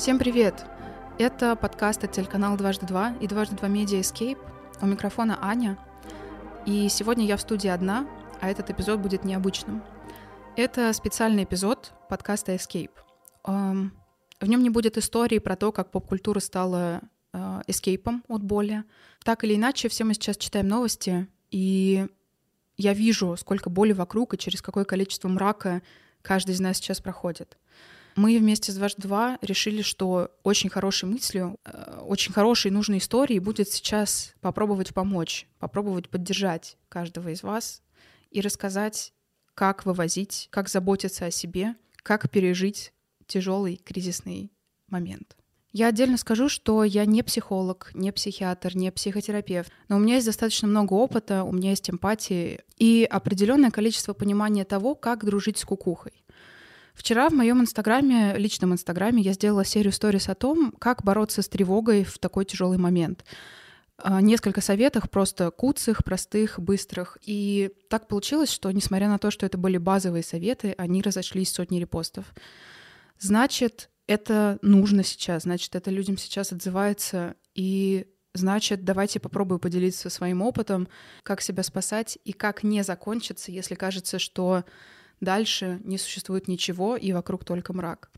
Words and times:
Всем 0.00 0.18
привет! 0.18 0.64
Это 1.18 1.54
подкаст 1.56 2.02
от 2.04 2.12
телеканала 2.12 2.56
«Дважды 2.56 2.86
два» 2.86 3.14
и 3.20 3.26
«Дважды 3.26 3.54
два 3.54 3.68
Медиа 3.68 3.98
Escape». 4.00 4.38
У 4.80 4.86
микрофона 4.86 5.38
Аня. 5.42 5.76
И 6.64 6.88
сегодня 6.88 7.26
я 7.26 7.36
в 7.36 7.42
студии 7.42 7.68
одна, 7.68 8.08
а 8.40 8.48
этот 8.48 8.70
эпизод 8.70 9.00
будет 9.00 9.24
необычным. 9.24 9.82
Это 10.56 10.90
специальный 10.94 11.44
эпизод 11.44 11.92
подкаста 12.08 12.54
Escape. 12.54 12.92
Эм, 13.44 13.92
в 14.40 14.46
нем 14.46 14.62
не 14.62 14.70
будет 14.70 14.96
истории 14.96 15.38
про 15.38 15.54
то, 15.54 15.70
как 15.70 15.90
поп-культура 15.90 16.40
стала 16.40 17.02
эскейпом 17.66 18.24
от 18.26 18.42
боли. 18.42 18.84
Так 19.22 19.44
или 19.44 19.54
иначе, 19.54 19.90
все 19.90 20.04
мы 20.04 20.14
сейчас 20.14 20.38
читаем 20.38 20.66
новости, 20.66 21.28
и 21.50 22.06
я 22.78 22.94
вижу, 22.94 23.36
сколько 23.36 23.68
боли 23.68 23.92
вокруг 23.92 24.32
и 24.32 24.38
через 24.38 24.62
какое 24.62 24.86
количество 24.86 25.28
мрака 25.28 25.82
каждый 26.22 26.52
из 26.52 26.60
нас 26.60 26.78
сейчас 26.78 27.02
проходит. 27.02 27.58
Мы 28.20 28.38
вместе 28.38 28.70
с 28.70 28.74
дважды 28.74 29.00
два 29.00 29.38
решили, 29.40 29.80
что 29.80 30.30
очень 30.42 30.68
хорошей 30.68 31.08
мыслью, 31.08 31.58
э, 31.64 32.00
очень 32.06 32.34
хорошей 32.34 32.70
нужной 32.70 32.98
историей 32.98 33.38
будет 33.38 33.70
сейчас 33.70 34.34
попробовать 34.42 34.92
помочь, 34.92 35.46
попробовать 35.58 36.10
поддержать 36.10 36.76
каждого 36.90 37.30
из 37.30 37.42
вас 37.42 37.80
и 38.30 38.42
рассказать, 38.42 39.14
как 39.54 39.86
вывозить, 39.86 40.48
как 40.50 40.68
заботиться 40.68 41.24
о 41.24 41.30
себе, 41.30 41.76
как 41.96 42.28
пережить 42.28 42.92
тяжелый 43.26 43.76
кризисный 43.76 44.52
момент. 44.88 45.34
Я 45.72 45.86
отдельно 45.86 46.18
скажу, 46.18 46.50
что 46.50 46.84
я 46.84 47.06
не 47.06 47.22
психолог, 47.22 47.90
не 47.94 48.12
психиатр, 48.12 48.76
не 48.76 48.92
психотерапевт, 48.92 49.72
но 49.88 49.96
у 49.96 49.98
меня 49.98 50.16
есть 50.16 50.26
достаточно 50.26 50.68
много 50.68 50.92
опыта, 50.92 51.42
у 51.44 51.52
меня 51.52 51.70
есть 51.70 51.88
эмпатии 51.88 52.60
и 52.76 53.08
определенное 53.10 53.70
количество 53.70 54.12
понимания 54.12 54.66
того, 54.66 54.94
как 54.94 55.24
дружить 55.24 55.56
с 55.56 55.64
кукухой. 55.64 56.22
Вчера 57.00 57.30
в 57.30 57.32
моем 57.32 57.62
инстаграме, 57.62 58.36
личном 58.36 58.74
инстаграме, 58.74 59.22
я 59.22 59.32
сделала 59.32 59.64
серию 59.64 59.90
сторис 59.90 60.28
о 60.28 60.34
том, 60.34 60.70
как 60.78 61.02
бороться 61.02 61.40
с 61.40 61.48
тревогой 61.48 62.04
в 62.04 62.18
такой 62.18 62.44
тяжелый 62.44 62.76
момент. 62.76 63.24
А, 63.96 64.20
несколько 64.20 64.60
советов, 64.60 65.08
просто 65.08 65.50
куцых, 65.50 66.04
простых, 66.04 66.60
быстрых. 66.60 67.16
И 67.24 67.70
так 67.88 68.06
получилось, 68.06 68.52
что, 68.52 68.70
несмотря 68.70 69.08
на 69.08 69.16
то, 69.16 69.30
что 69.30 69.46
это 69.46 69.56
были 69.56 69.78
базовые 69.78 70.22
советы, 70.22 70.74
они 70.76 71.00
разошлись 71.00 71.50
сотни 71.50 71.80
репостов. 71.80 72.26
Значит, 73.18 73.88
это 74.06 74.58
нужно 74.60 75.02
сейчас, 75.02 75.44
значит, 75.44 75.74
это 75.76 75.90
людям 75.90 76.18
сейчас 76.18 76.52
отзывается, 76.52 77.34
и 77.54 78.08
значит, 78.34 78.84
давайте 78.84 79.20
попробую 79.20 79.58
поделиться 79.58 80.10
своим 80.10 80.42
опытом, 80.42 80.86
как 81.22 81.40
себя 81.40 81.62
спасать 81.62 82.18
и 82.26 82.34
как 82.34 82.62
не 82.62 82.84
закончиться, 82.84 83.52
если 83.52 83.74
кажется, 83.74 84.18
что 84.18 84.64
дальше 85.20 85.80
не 85.84 85.98
существует 85.98 86.48
ничего 86.48 86.96
и 86.96 87.12
вокруг 87.12 87.44
только 87.44 87.72
мрак. 87.72 88.10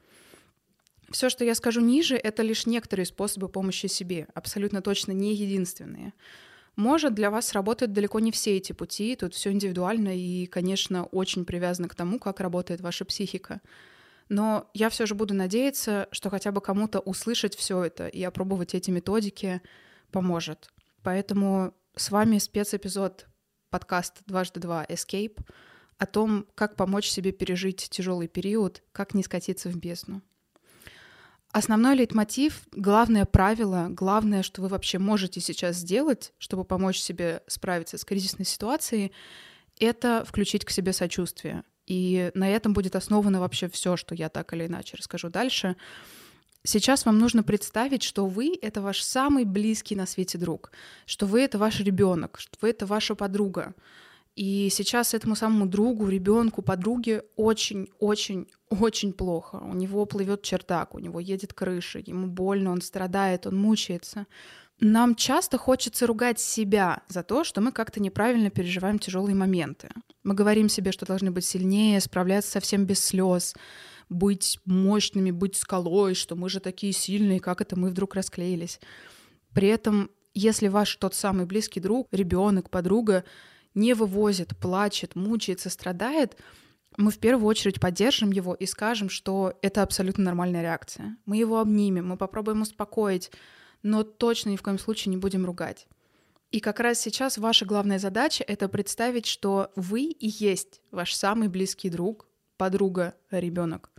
Все, 1.11 1.29
что 1.29 1.45
я 1.45 1.55
скажу 1.55 1.81
ниже, 1.81 2.17
это 2.17 2.43
лишь 2.43 2.67
некоторые 2.67 3.07
способы 3.07 3.49
помощи 3.49 3.87
себе, 3.87 4.29
абсолютно 4.35 4.81
точно 4.81 5.13
не 5.13 5.35
единственные. 5.35 6.15
Может, 6.75 7.13
для 7.15 7.31
вас 7.31 7.53
работают 7.53 7.93
далеко 7.93 8.19
не 8.19 8.33
все 8.33 8.57
эти 8.57 8.73
пути, 8.73 9.15
тут 9.15 9.35
все 9.35 9.53
индивидуально 9.53 10.17
и, 10.17 10.47
конечно, 10.47 11.05
очень 11.05 11.45
привязано 11.45 11.89
к 11.89 11.95
тому, 11.95 12.19
как 12.19 12.41
работает 12.41 12.81
ваша 12.81 13.05
психика. 13.05 13.61
Но 14.31 14.71
я 14.73 14.89
все 14.89 15.05
же 15.05 15.15
буду 15.15 15.35
надеяться, 15.35 16.09
что 16.13 16.31
хотя 16.31 16.51
бы 16.51 16.63
кому-то 16.63 17.01
услышать 17.01 17.55
все 17.55 17.85
это 17.85 18.09
и 18.09 18.23
опробовать 18.23 18.75
эти 18.75 18.91
методики 18.91 19.61
поможет. 20.11 20.71
Поэтому 21.03 21.75
с 21.95 22.11
вами 22.11 22.39
спецэпизод 22.39 23.27
подкаста 23.69 24.23
«Дважды 24.25 24.61
два 24.61 24.87
Escape» 24.87 25.39
о 25.99 26.07
том, 26.07 26.47
как 26.55 26.77
помочь 26.77 27.09
себе 27.09 27.33
пережить 27.33 27.89
тяжелый 27.91 28.29
период, 28.29 28.83
как 28.93 29.15
не 29.15 29.23
скатиться 29.23 29.69
в 29.69 29.77
бездну. 29.77 30.23
Основной 31.53 31.97
лейтмотив, 31.97 32.63
главное 32.73 33.27
правило, 33.27 33.89
главное, 33.91 34.43
что 34.43 34.63
вы 34.63 34.69
вообще 34.69 34.99
можете 34.99 35.41
сейчас 35.41 35.77
сделать, 35.77 36.33
чтобы 36.39 36.65
помочь 36.65 36.99
себе 36.99 37.43
справиться 37.47 37.99
с 37.99 38.05
кризисной 38.07 38.47
ситуацией, 38.47 39.13
это 39.79 40.25
включить 40.27 40.65
к 40.65 40.71
себе 40.71 40.95
сочувствие. 40.95 41.65
И 41.87 42.31
на 42.35 42.49
этом 42.49 42.73
будет 42.73 42.97
основано 42.97 43.41
вообще 43.41 43.69
все, 43.69 43.99
что 43.99 44.15
я 44.15 44.31
так 44.31 44.55
или 44.55 44.67
иначе 44.67 44.97
расскажу 44.97 45.29
дальше. 45.29 45.77
Сейчас 46.65 47.05
вам 47.05 47.19
нужно 47.19 47.43
представить, 47.43 48.03
что 48.03 48.27
вы— 48.27 48.57
это 48.63 48.81
ваш 48.81 49.03
самый 49.03 49.45
близкий 49.45 49.97
на 49.97 50.07
свете 50.07 50.39
друг, 50.39 50.73
что 51.05 51.27
вы— 51.27 51.41
это 51.43 51.59
ваш 51.59 51.81
ребенок, 51.81 52.39
что 52.39 52.57
вы— 52.63 52.71
это 52.71 52.87
ваша 52.87 53.15
подруга. 53.15 53.75
И 54.35 54.69
сейчас 54.71 55.13
этому 55.13 55.37
самому 55.37 55.67
другу, 55.67 56.09
ребенку, 56.09 56.63
подруге 56.63 57.25
очень-очень-очень 57.37 59.13
плохо. 59.13 59.57
У 59.57 59.75
него 59.75 60.07
плывет 60.07 60.43
чердак, 60.43 60.95
у 60.95 60.99
него 60.99 61.21
едет 61.21 61.53
крыша, 61.53 61.99
ему 61.99 62.29
больно, 62.29 62.73
он 62.73 62.81
страдает, 62.81 63.47
он 63.47 63.57
мучается. 63.57 64.27
Нам 64.81 65.15
часто 65.15 65.59
хочется 65.59 66.07
ругать 66.07 66.41
себя 66.41 67.03
за 67.09 67.23
то, 67.23 67.45
что 67.45 67.61
мы 67.61 67.73
как-то 67.73 68.01
неправильно 68.01 68.51
переживаем 68.51 68.99
тяжелые 68.99 69.35
моменты. 69.35 69.91
Мы 70.25 70.35
говорим 70.35 70.69
себе, 70.69 70.93
что 70.93 71.05
должны 71.05 71.31
быть 71.31 71.45
сильнее, 71.45 72.01
справляться 72.01 72.53
совсем 72.53 72.87
без 72.87 73.05
слез, 73.05 73.55
быть 74.09 74.59
мощными, 74.65 75.31
быть 75.31 75.57
скалой, 75.57 76.15
что 76.15 76.37
мы 76.37 76.49
же 76.49 76.59
такие 76.59 76.93
сильные, 76.93 77.39
как 77.39 77.61
это 77.61 77.79
мы 77.79 77.91
вдруг 77.91 78.15
расклеились. 78.15 78.81
При 79.53 79.69
этом, 79.69 80.11
если 80.33 80.69
ваш 80.69 80.97
тот 80.97 81.15
самый 81.15 81.45
близкий 81.45 81.81
друг, 81.81 82.09
ребенок, 82.11 82.71
подруга 82.71 83.25
не 83.75 83.95
вывозит, 83.95 84.57
плачет, 84.59 85.17
мучается, 85.17 85.71
страдает, 85.71 86.37
мы 86.97 87.11
в 87.11 87.19
первую 87.19 87.47
очередь 87.47 87.81
поддержим 87.81 88.33
его 88.33 88.55
и 88.55 88.67
скажем, 88.67 89.09
что 89.09 89.59
это 89.63 89.83
абсолютно 89.83 90.25
нормальная 90.25 90.63
реакция. 90.63 91.17
Мы 91.25 91.39
его 91.39 91.59
обнимем, 91.59 92.09
мы 92.09 92.17
попробуем 92.17 92.63
успокоить, 92.63 93.31
но 93.83 94.03
точно 94.03 94.51
ни 94.51 94.57
в 94.57 94.63
коем 94.63 94.79
случае 94.79 95.11
не 95.11 95.17
будем 95.17 95.47
ругать. 95.47 95.87
И 96.51 96.61
как 96.61 96.81
раз 96.81 97.01
сейчас 97.01 97.39
ваша 97.39 97.65
главная 97.65 97.99
задача— 97.99 98.45
это 98.47 98.69
представить, 98.69 99.25
что 99.25 99.71
вы 99.75 100.03
и 100.03 100.29
есть 100.29 100.83
ваш 100.91 101.15
самый 101.15 101.49
близкий 101.49 101.89
друг, 101.89 102.27
подруга, 102.59 103.15
ребенок. 103.31 103.92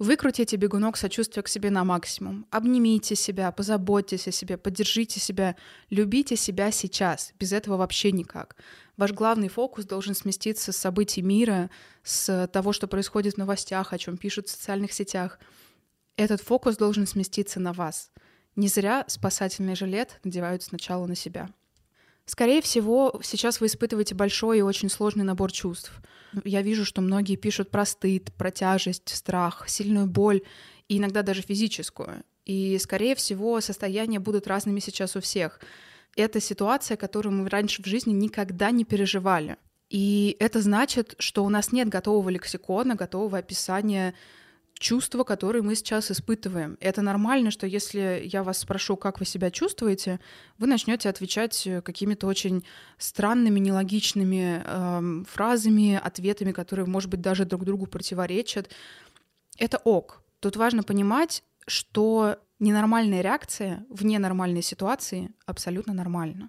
Выкрутите 0.00 0.56
бегунок 0.56 0.96
сочувствия 0.96 1.42
к 1.42 1.48
себе 1.48 1.70
на 1.70 1.84
максимум. 1.84 2.46
Обнимите 2.50 3.14
себя, 3.14 3.52
позаботьтесь 3.52 4.26
о 4.26 4.32
себе, 4.32 4.56
поддержите 4.56 5.20
себя, 5.20 5.54
любите 5.90 6.34
себя 6.34 6.72
сейчас. 6.72 7.32
Без 7.38 7.52
этого 7.52 7.76
вообще 7.76 8.10
никак. 8.10 8.56
Ваш 8.96 9.12
главный 9.12 9.48
фокус 9.48 9.84
должен 9.84 10.16
сместиться 10.16 10.72
с 10.72 10.76
событий 10.76 11.22
мира, 11.22 11.70
с 12.02 12.48
того, 12.52 12.72
что 12.72 12.88
происходит 12.88 13.34
в 13.34 13.38
новостях, 13.38 13.92
о 13.92 13.98
чем 13.98 14.16
пишут 14.16 14.48
в 14.48 14.50
социальных 14.50 14.92
сетях. 14.92 15.38
Этот 16.16 16.40
фокус 16.40 16.76
должен 16.76 17.06
сместиться 17.06 17.60
на 17.60 17.72
вас— 17.72 18.10
не 18.56 18.68
зря 18.68 19.04
спасательный 19.06 19.76
жилет 19.76 20.18
надевают 20.24 20.62
сначала 20.62 21.06
на 21.06 21.14
себя. 21.14 21.48
Скорее 22.30 22.62
всего, 22.62 23.20
сейчас 23.24 23.60
вы 23.60 23.66
испытываете 23.66 24.14
большой 24.14 24.58
и 24.60 24.62
очень 24.62 24.88
сложный 24.88 25.24
набор 25.24 25.50
чувств. 25.50 25.90
Я 26.44 26.62
вижу, 26.62 26.84
что 26.84 27.00
многие 27.00 27.34
пишут 27.34 27.72
про 27.72 27.84
стыд, 27.84 28.32
про 28.34 28.52
тяжесть, 28.52 29.08
страх, 29.08 29.64
сильную 29.68 30.06
боль 30.06 30.42
и 30.86 30.98
иногда 30.98 31.22
даже 31.22 31.42
физическую. 31.42 32.22
И, 32.46 32.78
скорее 32.78 33.16
всего, 33.16 33.60
состояния 33.60 34.20
будут 34.20 34.46
разными 34.46 34.78
сейчас 34.78 35.16
у 35.16 35.20
всех. 35.20 35.58
Это 36.14 36.38
ситуация, 36.40 36.96
которую 36.96 37.34
мы 37.34 37.48
раньше 37.48 37.82
в 37.82 37.86
жизни 37.86 38.12
никогда 38.12 38.70
не 38.70 38.84
переживали. 38.84 39.56
И 39.88 40.36
это 40.38 40.60
значит, 40.60 41.16
что 41.18 41.44
у 41.44 41.48
нас 41.48 41.72
нет 41.72 41.88
готового 41.88 42.28
лексикона, 42.28 42.94
готового 42.94 43.38
описания 43.38 44.14
чувства, 44.80 45.24
которые 45.24 45.62
мы 45.62 45.74
сейчас 45.76 46.10
испытываем. 46.10 46.78
Это 46.80 47.02
нормально, 47.02 47.50
что 47.50 47.66
если 47.66 48.22
я 48.24 48.42
вас 48.42 48.58
спрошу, 48.58 48.96
как 48.96 49.20
вы 49.20 49.26
себя 49.26 49.50
чувствуете, 49.50 50.18
вы 50.58 50.66
начнете 50.66 51.10
отвечать 51.10 51.66
э, 51.66 51.82
какими-то 51.82 52.26
очень 52.26 52.64
странными, 52.96 53.60
нелогичными 53.60 54.62
э, 54.64 55.24
фразами, 55.28 56.00
ответами, 56.02 56.52
которые, 56.52 56.86
может 56.86 57.10
быть, 57.10 57.20
даже 57.20 57.44
друг 57.44 57.64
другу 57.64 57.86
противоречат. 57.86 58.70
Это 59.58 59.76
ок. 59.84 60.22
Тут 60.40 60.56
важно 60.56 60.82
понимать, 60.82 61.44
что 61.66 62.36
ненормальная 62.58 63.20
реакция 63.20 63.84
в 63.90 64.04
ненормальной 64.04 64.62
ситуации 64.62 65.30
абсолютно 65.44 65.92
нормальна. 65.92 66.48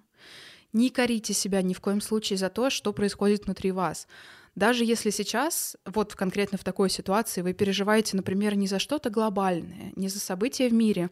Не 0.72 0.88
корите 0.88 1.34
себя 1.34 1.60
ни 1.60 1.74
в 1.74 1.82
коем 1.82 2.00
случае 2.00 2.38
за 2.38 2.48
то, 2.48 2.70
что 2.70 2.94
происходит 2.94 3.44
внутри 3.44 3.72
вас. 3.72 4.08
Даже 4.54 4.84
если 4.84 5.10
сейчас, 5.10 5.76
вот 5.86 6.14
конкретно 6.14 6.58
в 6.58 6.64
такой 6.64 6.90
ситуации, 6.90 7.40
вы 7.40 7.54
переживаете, 7.54 8.16
например, 8.16 8.54
не 8.54 8.66
за 8.66 8.78
что-то 8.78 9.08
глобальное, 9.08 9.92
не 9.96 10.08
за 10.08 10.20
события 10.20 10.68
в 10.68 10.74
мире, 10.74 11.10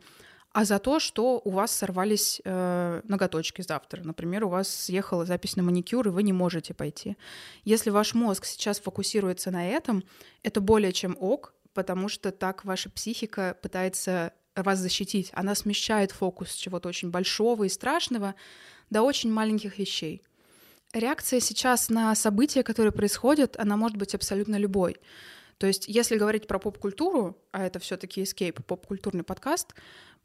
а 0.52 0.64
за 0.64 0.78
то, 0.78 0.98
что 0.98 1.40
у 1.44 1.50
вас 1.50 1.70
сорвались 1.70 2.42
э, 2.44 3.00
ноготочки 3.04 3.62
завтра. 3.62 4.02
Например, 4.02 4.44
у 4.44 4.48
вас 4.48 4.69
съехала 4.69 5.25
запись 5.25 5.56
на 5.56 5.62
маникюр, 5.62 6.08
и 6.08 6.10
вы 6.10 6.22
не 6.22 6.32
можете 6.32 6.75
пойти. 6.75 7.16
Если 7.64 7.90
ваш 7.90 8.14
мозг 8.14 8.44
сейчас 8.44 8.81
фокусируется 8.81 9.50
на 9.50 9.69
этом, 9.69 10.02
это 10.42 10.60
более 10.60 10.92
чем 10.92 11.16
ок, 11.20 11.54
потому 11.72 12.08
что 12.08 12.32
так 12.32 12.64
ваша 12.64 12.90
психика 12.90 13.56
пытается 13.62 14.32
вас 14.56 14.81
защитить. 14.81 15.31
Она 15.34 15.54
смещает 15.54 16.10
фокус 16.10 16.52
чего-то 16.54 16.88
очень 16.88 17.10
большого 17.10 17.64
и 17.64 17.69
страшного 17.69 18.34
до 18.90 19.02
очень 19.02 19.32
маленьких 19.32 19.78
вещей. 19.78 20.22
Реакция 20.92 21.38
сейчас 21.38 21.88
на 21.88 22.12
события, 22.16 22.64
которые 22.64 22.90
происходят, 22.90 23.56
она 23.58 23.76
может 23.76 23.96
быть 23.96 24.14
абсолютно 24.14 24.56
любой. 24.56 24.96
То 25.58 25.69
есть, 25.69 25.87
если 25.87 26.16
говорить 26.16 26.48
про 26.48 26.58
поп-культуру, 26.58 27.38
а 27.52 27.64
это 27.64 27.78
все-таки 27.78 28.22
Escape, 28.22 28.60
поп-культурный 28.62 29.22
подкаст, 29.22 29.75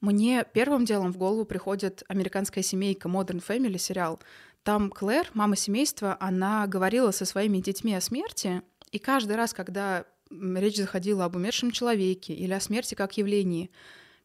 мне 0.02 0.44
первым 0.54 0.86
делом 0.86 1.14
в 1.14 1.18
голову 1.18 1.46
приходит 1.46 2.04
американская 2.08 2.64
семейка 2.64 3.08
Modern 3.08 3.46
Family 3.46 3.78
сериал. 3.78 4.20
Там 4.64 4.90
Клэр, 4.90 5.30
мама 5.36 5.56
семейства, 5.56 6.18
она 6.20 6.66
говорила 6.66 7.12
со 7.12 7.26
своими 7.26 7.60
детьми 7.60 7.94
о 7.94 8.02
смерти, 8.02 8.64
и 8.92 8.98
каждый 8.98 9.36
раз, 9.36 9.54
когда 9.54 10.06
речь 10.32 10.78
заходила 10.78 11.26
об 11.26 11.36
умершем 11.36 11.70
человеке 11.70 12.34
или 12.34 12.54
о 12.54 12.60
смерти 12.60 12.96
как 12.96 13.18
явлении, 13.18 13.70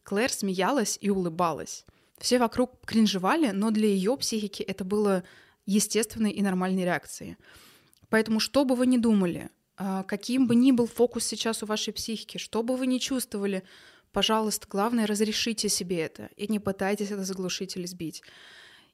Клэр 0.03 0.31
смеялась 0.31 0.97
и 0.99 1.11
улыбалась. 1.11 1.85
Все 2.17 2.39
вокруг 2.39 2.79
кринжевали, 2.85 3.51
но 3.51 3.69
для 3.69 3.87
ее 3.87 4.17
психики 4.17 4.63
это 4.63 4.83
было 4.83 5.23
естественной 5.65 6.31
и 6.31 6.41
нормальной 6.41 6.83
реакцией. 6.83 7.37
Поэтому, 8.09 8.39
что 8.39 8.65
бы 8.65 8.75
вы 8.75 8.87
ни 8.87 8.97
думали, 8.97 9.49
а, 9.77 10.03
каким 10.03 10.47
бы 10.47 10.55
ни 10.55 10.71
был 10.71 10.87
фокус 10.87 11.25
сейчас 11.25 11.63
у 11.63 11.65
вашей 11.65 11.93
психики, 11.93 12.37
что 12.37 12.61
бы 12.61 12.75
вы 12.75 12.87
ни 12.87 12.97
чувствовали, 12.97 13.63
пожалуйста, 14.11 14.67
главное, 14.69 15.07
разрешите 15.07 15.69
себе 15.69 16.01
это 16.01 16.29
и 16.35 16.47
не 16.47 16.59
пытайтесь 16.59 17.11
это 17.11 17.23
заглушить 17.23 17.75
или 17.77 17.85
сбить. 17.85 18.21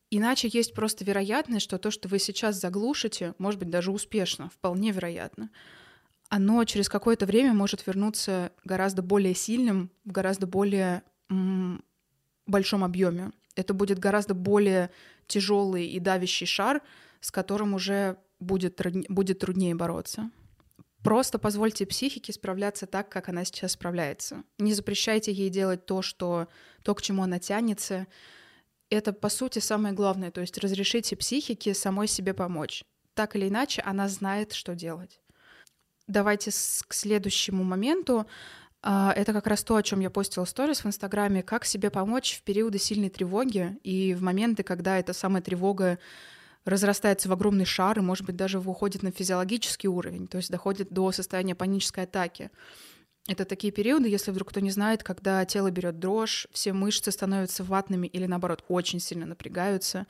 Иначе 0.09 0.49
есть 0.51 0.73
просто 0.73 1.03
вероятность, 1.03 1.65
что 1.65 1.77
то, 1.77 1.91
что 1.91 2.07
вы 2.07 2.19
сейчас 2.19 2.59
заглушите, 2.61 3.33
может 3.37 3.59
быть, 3.59 3.69
даже 3.69 3.91
успешно, 3.91 4.49
вполне 4.49 4.91
вероятно, 4.91 5.49
оно 6.29 6.63
через 6.63 6.87
какое-то 6.87 7.25
время 7.25 7.53
может 7.53 7.85
вернуться 7.85 8.51
гораздо 8.63 9.01
более 9.01 9.35
сильным, 9.35 9.91
в 10.05 10.11
гораздо 10.11 10.47
более 10.47 11.03
большом 12.45 12.83
объеме. 12.83 13.31
Это 13.57 13.73
будет 13.73 13.97
гораздо 13.97 14.35
более 14.35 14.91
тяжелый 15.25 15.87
и 15.87 15.99
давящий 15.99 16.45
шар, 16.45 16.81
с 17.19 17.31
которым 17.31 17.73
уже 17.73 18.17
будет, 18.39 18.79
будет 19.09 19.39
труднее 19.39 19.73
бороться. 19.73 20.29
Просто 21.03 21.39
позвольте 21.39 21.87
психике 21.87 22.33
справляться 22.33 22.85
так, 22.85 23.09
как 23.09 23.29
она 23.29 23.45
сейчас 23.45 23.71
справляется. 23.71 24.43
Не 24.59 24.73
запрещайте 24.73 25.31
ей 25.31 25.49
делать 25.49 25.85
то, 25.85 26.03
что, 26.03 26.47
то 26.83 26.93
к 26.93 27.01
чему 27.01 27.23
она 27.23 27.39
тянется. 27.39 28.05
Это, 28.91 29.11
по 29.11 29.29
сути, 29.29 29.57
самое 29.57 29.95
главное. 29.95 30.29
То 30.29 30.41
есть 30.41 30.57
разрешите 30.59 31.15
психике 31.15 31.73
самой 31.73 32.07
себе 32.07 32.35
помочь. 32.35 32.83
Так 33.15 33.35
или 33.35 33.49
иначе, 33.49 33.81
она 33.81 34.07
знает, 34.07 34.53
что 34.53 34.75
делать. 34.75 35.19
Давайте 36.05 36.51
к 36.51 36.93
следующему 36.93 37.63
моменту. 37.63 38.27
А, 38.81 39.11
это 39.15 39.33
как 39.33 39.47
раз 39.47 39.63
то, 39.63 39.75
о 39.75 39.83
чем 39.83 39.99
я 39.99 40.09
постила 40.09 40.45
сторис 40.45 40.83
в 40.83 40.87
Инстаграме, 40.87 41.43
как 41.43 41.65
себе 41.65 41.89
помочь 41.89 42.37
в 42.37 42.43
периоды 42.43 42.77
сильной 42.77 43.09
тревоги 43.09 43.77
и 43.83 44.13
в 44.13 44.21
моменты, 44.21 44.63
когда 44.63 44.99
эта 44.99 45.13
самая 45.13 45.41
тревога 45.41 45.99
разрастается 46.65 47.29
в 47.29 47.31
огромный 47.31 47.65
шар 47.65 47.97
и, 47.97 48.01
может 48.01 48.25
быть, 48.25 48.35
даже 48.35 48.59
выходит 48.59 49.01
на 49.01 49.11
физиологический 49.11 49.87
уровень, 49.87 50.27
то 50.27 50.37
есть 50.37 50.51
доходит 50.51 50.89
до 50.91 51.11
состояния 51.11 51.55
панической 51.55 52.03
атаки. 52.03 52.51
Это 53.27 53.45
такие 53.45 53.73
периоды, 53.73 54.07
если 54.07 54.31
вдруг 54.31 54.49
кто 54.49 54.59
не 54.59 54.71
знает, 54.71 55.03
когда 55.03 55.43
тело 55.45 55.69
берет 55.71 55.99
дрожь, 55.99 56.47
все 56.51 56.71
мышцы 56.71 57.11
становятся 57.11 57.63
ватными 57.63 58.07
или, 58.07 58.25
наоборот, 58.25 58.63
очень 58.67 58.99
сильно 58.99 59.25
напрягаются, 59.25 60.07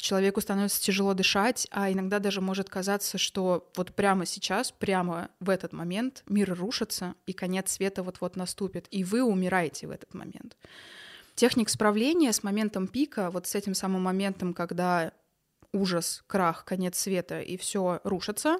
человеку 0.00 0.40
становится 0.40 0.80
тяжело 0.80 1.14
дышать, 1.14 1.66
а 1.70 1.90
иногда 1.92 2.18
даже 2.18 2.40
может 2.40 2.68
казаться, 2.68 3.18
что 3.18 3.70
вот 3.76 3.94
прямо 3.94 4.26
сейчас, 4.26 4.72
прямо 4.72 5.30
в 5.40 5.50
этот 5.50 5.72
момент 5.72 6.22
мир 6.28 6.54
рушится, 6.54 7.14
и 7.26 7.32
конец 7.32 7.72
света 7.72 8.02
вот-вот 8.02 8.36
наступит, 8.36 8.86
и 8.90 9.04
вы 9.04 9.22
умираете 9.22 9.86
в 9.86 9.90
этот 9.90 10.14
момент. 10.14 10.56
Техник 11.34 11.68
справления 11.68 12.32
с 12.32 12.42
моментом 12.42 12.86
пика, 12.86 13.30
вот 13.30 13.46
с 13.46 13.54
этим 13.54 13.74
самым 13.74 14.02
моментом, 14.02 14.52
когда 14.52 15.12
ужас, 15.72 16.22
крах, 16.26 16.64
конец 16.64 16.98
света, 16.98 17.40
и 17.40 17.56
все 17.56 18.00
рушится. 18.04 18.58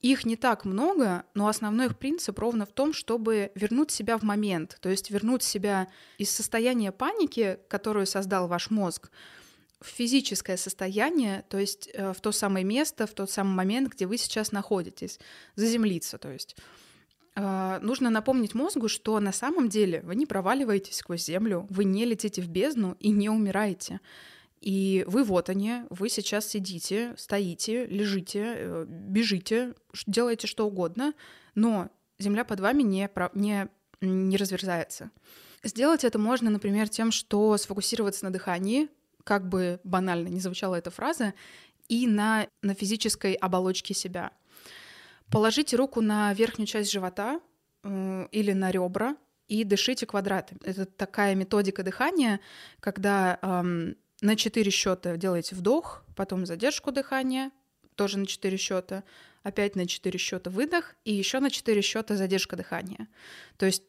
Их 0.00 0.24
не 0.24 0.36
так 0.36 0.64
много, 0.64 1.24
но 1.34 1.46
основной 1.46 1.86
их 1.86 1.96
принцип 1.96 2.38
ровно 2.38 2.66
в 2.66 2.72
том, 2.72 2.92
чтобы 2.92 3.52
вернуть 3.54 3.92
себя 3.92 4.18
в 4.18 4.22
момент, 4.22 4.78
то 4.80 4.88
есть 4.88 5.10
вернуть 5.10 5.44
себя 5.44 5.88
из 6.18 6.30
состояния 6.30 6.90
паники, 6.90 7.58
которую 7.68 8.06
создал 8.06 8.48
ваш 8.48 8.70
мозг, 8.70 9.10
в 9.82 9.86
физическое 9.86 10.56
состояние, 10.56 11.44
то 11.48 11.58
есть 11.58 11.90
э, 11.92 12.12
в 12.12 12.20
то 12.20 12.32
самое 12.32 12.64
место, 12.64 13.06
в 13.06 13.12
тот 13.12 13.30
самый 13.30 13.54
момент, 13.54 13.92
где 13.92 14.06
вы 14.06 14.16
сейчас 14.16 14.52
находитесь, 14.52 15.18
заземлиться, 15.56 16.18
то 16.18 16.30
есть. 16.30 16.56
Э, 17.34 17.78
нужно 17.82 18.10
напомнить 18.10 18.54
мозгу, 18.54 18.88
что 18.88 19.18
на 19.20 19.32
самом 19.32 19.68
деле 19.68 20.00
вы 20.02 20.14
не 20.14 20.26
проваливаетесь 20.26 20.96
сквозь 20.96 21.24
землю, 21.24 21.66
вы 21.70 21.84
не 21.84 22.04
летите 22.04 22.42
в 22.42 22.48
бездну 22.48 22.96
и 23.00 23.10
не 23.10 23.28
умираете. 23.28 24.00
И 24.60 25.04
вы 25.08 25.24
вот 25.24 25.48
они, 25.48 25.82
вы 25.90 26.08
сейчас 26.08 26.46
сидите, 26.46 27.14
стоите, 27.16 27.86
лежите, 27.86 28.54
э, 28.56 28.84
бежите, 28.88 29.74
делаете 30.06 30.46
что 30.46 30.66
угодно, 30.66 31.14
но 31.54 31.90
земля 32.18 32.44
под 32.44 32.60
вами 32.60 32.82
не, 32.82 33.10
не, 33.34 33.68
не 34.00 34.36
разверзается. 34.36 35.10
Сделать 35.64 36.04
это 36.04 36.18
можно, 36.18 36.50
например, 36.50 36.88
тем, 36.88 37.12
что 37.12 37.56
сфокусироваться 37.56 38.24
на 38.24 38.32
дыхании, 38.32 38.88
как 39.24 39.48
бы 39.48 39.80
банально 39.84 40.28
не 40.28 40.40
звучала 40.40 40.76
эта 40.76 40.90
фраза, 40.90 41.34
и 41.88 42.06
на, 42.06 42.46
на 42.62 42.74
физической 42.74 43.34
оболочке 43.34 43.94
себя. 43.94 44.32
Положите 45.30 45.76
руку 45.76 46.00
на 46.00 46.32
верхнюю 46.34 46.66
часть 46.66 46.90
живота 46.90 47.40
э, 47.82 48.28
или 48.30 48.52
на 48.52 48.70
ребра 48.70 49.16
и 49.48 49.64
дышите 49.64 50.06
квадратами. 50.06 50.60
Это 50.64 50.86
такая 50.86 51.34
методика 51.34 51.82
дыхания, 51.82 52.40
когда 52.80 53.38
эм, 53.42 53.96
на 54.22 54.36
4 54.36 54.70
счета 54.70 55.16
делаете 55.16 55.54
вдох, 55.54 56.04
потом 56.16 56.46
задержку 56.46 56.92
дыхания, 56.92 57.50
тоже 57.96 58.18
на 58.18 58.26
4 58.26 58.56
счета, 58.56 59.04
опять 59.42 59.76
на 59.76 59.86
4 59.86 60.18
счета 60.18 60.50
выдох 60.50 60.94
и 61.04 61.12
еще 61.12 61.40
на 61.40 61.50
4 61.50 61.82
счета 61.82 62.16
задержка 62.16 62.56
дыхания. 62.56 63.08
То 63.58 63.66
есть 63.66 63.82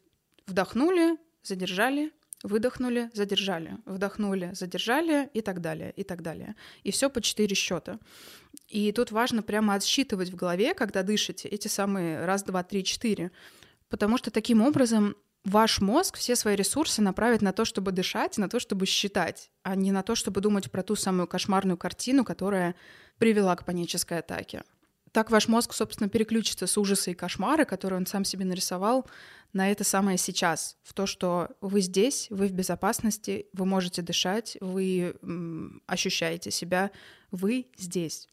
вдохнули, 0.46 1.16
задержали, 1.42 2.12
выдохнули, 2.44 3.10
задержали, 3.14 3.78
вдохнули, 3.86 4.50
задержали 4.52 5.28
и 5.32 5.40
так 5.40 5.60
далее, 5.60 5.92
и 5.96 6.04
так 6.04 6.22
далее. 6.22 6.54
И 6.84 6.90
все 6.90 7.10
по 7.10 7.20
4 7.20 7.54
счета. 7.56 7.98
И 8.68 8.92
тут 8.92 9.10
важно 9.10 9.42
прямо 9.42 9.74
отсчитывать 9.74 10.30
в 10.30 10.36
голове, 10.36 10.74
когда 10.74 11.02
дышите, 11.02 11.48
эти 11.48 11.68
самые 11.68 12.24
раз, 12.24 12.44
два, 12.44 12.62
три, 12.62 12.84
четыре. 12.84 13.32
Потому 13.88 14.18
что 14.18 14.30
таким 14.30 14.60
образом 14.60 15.16
ваш 15.44 15.80
мозг 15.80 16.16
все 16.18 16.36
свои 16.36 16.54
ресурсы 16.54 17.02
направит 17.02 17.42
на 17.42 17.52
то, 17.52 17.64
чтобы 17.64 17.92
дышать, 17.92 18.38
на 18.38 18.48
то, 18.48 18.60
чтобы 18.60 18.86
считать, 18.86 19.50
а 19.62 19.74
не 19.74 19.90
на 19.90 20.02
то, 20.02 20.14
чтобы 20.14 20.40
думать 20.40 20.70
про 20.70 20.82
ту 20.82 20.96
самую 20.96 21.26
кошмарную 21.26 21.78
картину, 21.78 22.24
которая 22.24 22.74
привела 23.18 23.56
к 23.56 23.64
панической 23.64 24.18
атаке. 24.18 24.64
Так 25.14 25.30
ваш 25.30 25.46
мозг, 25.46 25.74
собственно, 25.74 26.08
переключится 26.08 26.66
с 26.66 26.76
ужаса 26.76 27.12
и 27.12 27.14
кошмара, 27.14 27.64
который 27.64 27.94
он 27.94 28.04
сам 28.04 28.24
себе 28.24 28.44
нарисовал, 28.44 29.06
на 29.52 29.70
это 29.70 29.84
самое 29.84 30.18
сейчас, 30.18 30.76
в 30.82 30.92
то, 30.92 31.06
что 31.06 31.50
вы 31.60 31.82
здесь, 31.82 32.26
вы 32.30 32.48
в 32.48 32.52
безопасности, 32.52 33.46
вы 33.52 33.64
можете 33.64 34.02
дышать, 34.02 34.58
вы 34.60 35.14
ощущаете 35.86 36.50
себя, 36.50 36.90
вы 37.30 37.68
здесь. 37.78 38.28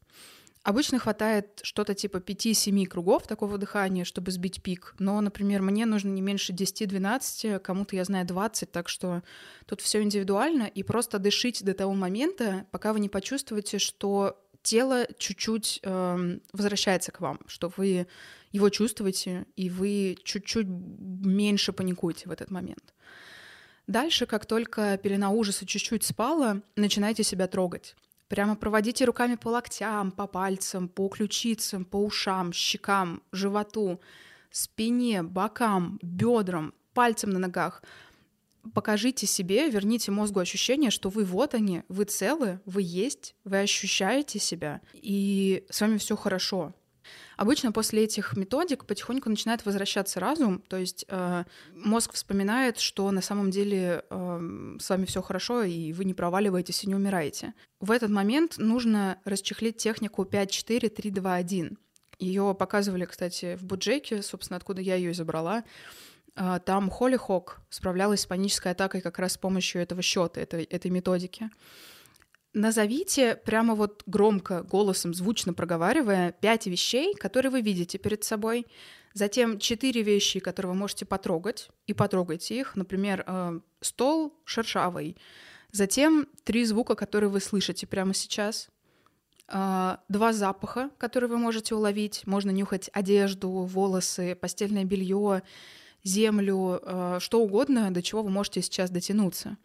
Обычно 0.64 0.98
хватает 0.98 1.60
что-то 1.62 1.94
типа 1.94 2.16
5-7 2.16 2.86
кругов 2.86 3.28
такого 3.28 3.58
дыхания, 3.58 4.04
чтобы 4.04 4.32
сбить 4.32 4.60
пик. 4.60 4.96
Но, 4.98 5.20
например, 5.20 5.62
мне 5.62 5.86
нужно 5.86 6.08
не 6.08 6.20
меньше 6.20 6.52
10-12, 6.52 7.60
кому-то, 7.60 7.94
я 7.94 8.04
знаю, 8.04 8.26
20, 8.26 8.72
так 8.72 8.88
что 8.88 9.22
тут 9.66 9.80
все 9.80 10.02
индивидуально. 10.02 10.64
И 10.64 10.82
просто 10.82 11.20
дышите 11.20 11.64
до 11.64 11.74
того 11.74 11.94
момента, 11.94 12.66
пока 12.72 12.92
вы 12.92 12.98
не 12.98 13.08
почувствуете, 13.08 13.78
что 13.78 14.41
тело 14.62 15.06
чуть-чуть 15.18 15.80
э, 15.82 16.38
возвращается 16.52 17.12
к 17.12 17.20
вам, 17.20 17.40
что 17.46 17.72
вы 17.76 18.06
его 18.52 18.68
чувствуете, 18.68 19.46
и 19.56 19.70
вы 19.70 20.16
чуть-чуть 20.24 20.66
меньше 20.66 21.72
паникуете 21.72 22.28
в 22.28 22.32
этот 22.32 22.50
момент. 22.50 22.94
Дальше, 23.86 24.26
как 24.26 24.46
только 24.46 24.96
пелена 24.98 25.30
ужаса 25.30 25.66
чуть-чуть 25.66 26.04
спала, 26.04 26.62
начинайте 26.76 27.24
себя 27.24 27.48
трогать. 27.48 27.96
Прямо 28.28 28.56
проводите 28.56 29.04
руками 29.04 29.34
по 29.34 29.48
локтям, 29.48 30.10
по 30.10 30.26
пальцам, 30.26 30.88
по 30.88 31.08
ключицам, 31.08 31.84
по 31.84 31.96
ушам, 31.96 32.52
щекам, 32.52 33.22
животу, 33.32 34.00
спине, 34.50 35.22
бокам, 35.22 35.98
бедрам, 36.02 36.72
пальцем 36.94 37.30
на 37.30 37.38
ногах. 37.38 37.82
Покажите 38.74 39.26
себе, 39.26 39.68
верните 39.68 40.12
мозгу 40.12 40.40
ощущение, 40.40 40.90
что 40.90 41.08
вы 41.08 41.24
вот 41.24 41.54
они, 41.54 41.82
вы 41.88 42.04
целы, 42.04 42.60
вы 42.64 42.82
есть, 42.84 43.34
вы 43.44 43.60
ощущаете 43.60 44.38
себя, 44.38 44.80
и 44.94 45.64
с 45.68 45.80
вами 45.80 45.98
все 45.98 46.16
хорошо. 46.16 46.72
Обычно 47.36 47.72
после 47.72 48.04
этих 48.04 48.36
методик 48.36 48.84
потихоньку 48.84 49.28
начинает 49.28 49.66
возвращаться 49.66 50.20
разум, 50.20 50.62
то 50.68 50.76
есть 50.76 51.04
э, 51.08 51.44
мозг 51.74 52.12
вспоминает, 52.12 52.78
что 52.78 53.10
на 53.10 53.20
самом 53.20 53.50
деле 53.50 54.04
э, 54.08 54.76
с 54.78 54.88
вами 54.88 55.06
все 55.06 55.22
хорошо, 55.22 55.64
и 55.64 55.92
вы 55.92 56.04
не 56.04 56.14
проваливаетесь 56.14 56.84
и 56.84 56.88
не 56.88 56.94
умираете. 56.94 57.54
В 57.80 57.90
этот 57.90 58.10
момент 58.10 58.58
нужно 58.58 59.18
расчехлить 59.24 59.76
технику 59.78 60.22
5-4-3-2-1. 60.22 61.76
Ее 62.20 62.54
показывали, 62.56 63.06
кстати, 63.06 63.56
в 63.56 63.64
Буджеке, 63.64 64.22
собственно, 64.22 64.56
откуда 64.56 64.80
я 64.80 64.94
ее 64.94 65.10
изобрала. 65.10 65.58
Э, 65.58 65.62
там 66.34 66.90
Холли 66.90 67.16
Хок 67.16 67.60
справлялась 67.68 68.20
с 68.22 68.26
панической 68.26 68.72
атакой 68.72 69.00
как 69.00 69.18
раз 69.18 69.32
с 69.34 69.38
помощью 69.38 69.82
этого 69.82 70.02
счета, 70.02 70.40
этой, 70.40 70.64
этой 70.64 70.90
методики. 70.90 71.50
Назовите 72.54 73.36
прямо 73.36 73.74
вот 73.74 74.02
громко, 74.06 74.62
голосом, 74.62 75.14
звучно 75.14 75.54
проговаривая, 75.54 76.32
пять 76.32 76.66
вещей, 76.66 77.14
которые 77.14 77.50
вы 77.50 77.62
видите 77.62 77.96
перед 77.96 78.24
собой. 78.24 78.66
Затем 79.14 79.58
четыре 79.58 80.02
вещи, 80.02 80.38
которые 80.38 80.72
вы 80.72 80.78
можете 80.78 81.06
потрогать, 81.06 81.70
и 81.86 81.94
потрогайте 81.94 82.58
их. 82.58 82.76
Например, 82.76 83.24
э, 83.26 83.60
стол 83.80 84.34
шершавый. 84.44 85.16
Затем 85.70 86.26
три 86.44 86.64
звука, 86.66 86.94
которые 86.94 87.30
вы 87.30 87.40
слышите 87.40 87.86
прямо 87.86 88.12
сейчас. 88.12 88.68
Э, 89.48 89.96
два 90.08 90.34
запаха, 90.34 90.90
которые 90.98 91.30
вы 91.30 91.38
можете 91.38 91.74
уловить. 91.74 92.26
Можно 92.26 92.50
нюхать 92.50 92.90
одежду, 92.92 93.50
волосы, 93.50 94.34
постельное 94.34 94.84
белье, 94.84 95.42
землю, 96.04 96.80
э, 96.82 97.18
что 97.20 97.40
угодно, 97.40 97.92
до 97.92 98.02
чего 98.02 98.22
вы 98.22 98.30
можете 98.30 98.62
сейчас 98.62 98.90
дотянуться. 98.90 99.56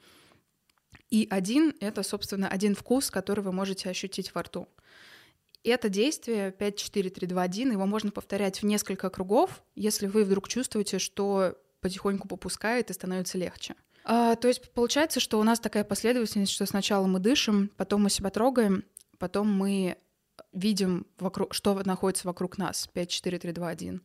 И 1.09 1.27
один— 1.29 1.73
это, 1.79 2.03
собственно, 2.03 2.47
один 2.47 2.75
вкус, 2.75 3.09
который 3.09 3.43
вы 3.43 3.51
можете 3.51 3.89
ощутить 3.89 4.33
во 4.35 4.43
рту. 4.43 4.67
Это 5.63 5.89
действие 5.89 6.51
5, 6.51 6.77
4, 6.77 7.09
3, 7.09 7.27
2, 7.27 7.41
1, 7.41 7.71
его 7.71 7.85
можно 7.85 8.11
повторять 8.11 8.61
в 8.61 8.65
несколько 8.65 9.09
кругов, 9.09 9.63
если 9.75 10.07
вы 10.07 10.23
вдруг 10.23 10.47
чувствуете, 10.47 10.99
что 10.99 11.57
потихоньку 11.81 12.27
попускает 12.27 12.89
и 12.89 12.93
становится 12.93 13.37
легче. 13.37 13.75
А, 14.03 14.35
то 14.35 14.47
есть 14.47 14.71
получается, 14.73 15.19
что 15.19 15.39
у 15.39 15.43
нас 15.43 15.59
такая 15.59 15.83
последовательность, 15.83 16.51
что 16.51 16.65
сначала 16.65 17.07
мы 17.07 17.19
дышим, 17.19 17.69
потом 17.75 18.03
мы 18.03 18.09
себя 18.09 18.29
трогаем, 18.29 18.85
потом 19.17 19.51
мы 19.51 19.97
видим, 20.53 21.05
вокруг, 21.19 21.53
что 21.53 21.73
находится 21.83 22.27
вокруг 22.27 22.57
нас. 22.57 22.87
5, 22.93 23.09
4, 23.09 23.39
3, 23.39 23.51
2, 23.51 23.67
1. 23.67 24.01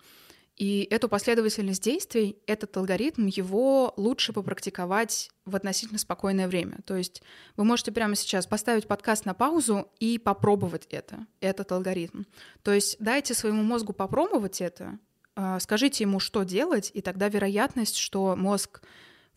И 0.56 0.86
эту 0.90 1.08
последовательность 1.08 1.82
действий, 1.82 2.36
этот 2.46 2.76
алгоритм, 2.76 3.26
его 3.26 3.94
лучше 3.96 4.32
попрактиковать 4.32 5.30
в 5.46 5.56
относительно 5.56 5.98
спокойное 5.98 6.46
время. 6.46 6.78
То 6.84 6.96
есть 6.96 7.22
вы 7.56 7.64
можете 7.64 7.90
прямо 7.90 8.14
сейчас 8.14 8.46
поставить 8.46 8.86
подкаст 8.86 9.24
на 9.24 9.34
паузу 9.34 9.90
и 9.98 10.18
попробовать 10.18 10.86
это, 10.90 11.26
этот 11.40 11.72
алгоритм. 11.72 12.24
То 12.62 12.72
есть 12.72 12.96
дайте 13.00 13.34
своему 13.34 13.62
мозгу 13.62 13.92
попробовать 13.92 14.60
это, 14.60 14.98
а, 15.34 15.58
скажите 15.58 16.04
ему, 16.04 16.20
что 16.20 16.42
делать, 16.42 16.90
и 16.92 17.00
тогда 17.00 17.28
вероятность, 17.28 17.96
что 17.96 18.36
мозг 18.36 18.82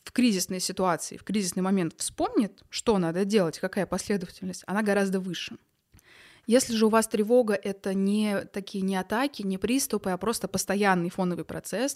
в 0.04 0.12
кризисной 0.12 0.60
ситуации, 0.60 1.18
в 1.18 1.24
кризисный 1.24 1.64
момент 1.64 1.96
вспомнит, 1.98 2.62
что 2.70 2.98
надо 2.98 3.26
делать, 3.26 3.60
какая 3.60 3.86
последовательность, 3.86 4.64
она 4.68 4.84
гораздо 4.84 5.20
выше. 5.20 5.58
Если 6.48 6.74
же 6.74 6.86
у 6.86 6.90
вас 6.90 7.08
тревога— 7.08 7.54
это 7.64 7.94
не 7.94 8.46
такие 8.46 8.84
не 8.84 8.96
атаки, 8.96 9.42
не 9.42 9.58
приступы, 9.58 10.12
а 10.12 10.18
просто 10.18 10.48
постоянный 10.48 11.10
фоновый 11.10 11.46
процесс, 11.46 11.96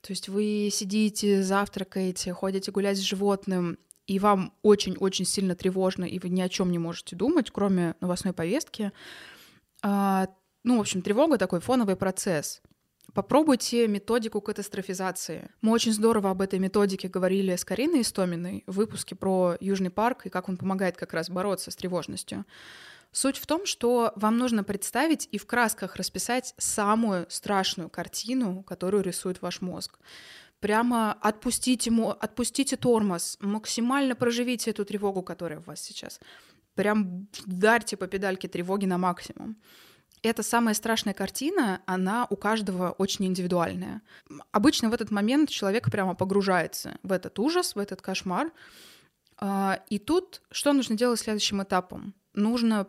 то 0.00 0.10
есть 0.10 0.28
вы 0.28 0.68
сидите, 0.72 1.42
завтракаете, 1.42 2.32
ходите 2.32 2.70
гулять 2.70 2.98
с 2.98 3.00
животным, 3.00 3.78
и 4.06 4.18
вам 4.18 4.54
очень-очень 4.62 5.26
сильно 5.26 5.54
тревожно, 5.54 6.04
и 6.04 6.18
вы 6.18 6.30
ни 6.30 6.40
о 6.40 6.48
чем 6.48 6.72
не 6.72 6.78
можете 6.78 7.14
думать, 7.14 7.50
кроме 7.50 7.94
новостной 8.00 8.32
повестки, 8.32 8.92
а, 9.82 10.28
ну, 10.64 10.78
в 10.78 10.80
общем, 10.80 11.02
тревога— 11.02 11.36
такой 11.38 11.60
фоновый 11.60 11.96
процесс. 11.96 12.62
Попробуйте 13.14 13.88
методику 13.88 14.40
катастрофизации. 14.40 15.50
Мы 15.62 15.72
очень 15.72 15.92
здорово 15.92 16.30
об 16.30 16.42
этой 16.42 16.58
методике 16.58 17.08
говорили 17.08 17.56
с 17.56 17.64
Кариной 17.64 18.02
Истоминой 18.02 18.64
в 18.66 18.74
выпуске 18.74 19.14
про 19.14 19.56
Южный 19.60 19.90
парк 19.90 20.26
и 20.26 20.28
как 20.28 20.48
он 20.48 20.58
помогает 20.58 20.96
как 20.96 21.14
раз 21.14 21.30
бороться 21.30 21.70
с 21.70 21.76
тревожностью. 21.76 22.44
Суть 23.12 23.38
в 23.38 23.46
том, 23.46 23.64
что 23.66 24.12
вам 24.16 24.36
нужно 24.36 24.64
представить 24.64 25.28
и 25.32 25.38
в 25.38 25.46
красках 25.46 25.96
расписать 25.96 26.54
самую 26.58 27.26
страшную 27.30 27.88
картину, 27.88 28.62
которую 28.62 29.02
рисует 29.02 29.40
ваш 29.40 29.60
мозг. 29.60 29.98
Прямо 30.60 31.12
отпустите, 31.12 31.90
ему, 31.90 32.10
отпустите 32.10 32.76
тормоз, 32.76 33.38
максимально 33.40 34.14
проживите 34.14 34.70
эту 34.70 34.84
тревогу, 34.84 35.22
которая 35.22 35.60
у 35.60 35.62
вас 35.62 35.80
сейчас. 35.80 36.20
Прям 36.74 37.28
вдарьте 37.46 37.96
по 37.96 38.06
педальке 38.06 38.48
тревоги 38.48 38.84
на 38.84 38.98
максимум. 38.98 39.56
Эта 40.22 40.42
самая 40.42 40.74
страшная 40.74 41.14
картина, 41.14 41.80
она 41.86 42.26
у 42.28 42.36
каждого 42.36 42.90
очень 42.90 43.26
индивидуальная. 43.26 44.02
Обычно 44.50 44.90
в 44.90 44.94
этот 44.94 45.10
момент 45.10 45.48
человек 45.48 45.90
прямо 45.90 46.14
погружается 46.14 46.98
в 47.02 47.12
этот 47.12 47.38
ужас, 47.38 47.74
в 47.74 47.78
этот 47.78 48.02
кошмар. 48.02 48.50
А, 49.36 49.80
и 49.88 49.98
тут 49.98 50.42
что 50.50 50.72
нужно 50.72 50.96
делать 50.96 51.20
следующим 51.20 51.62
этапом? 51.62 52.14
Нужно 52.34 52.88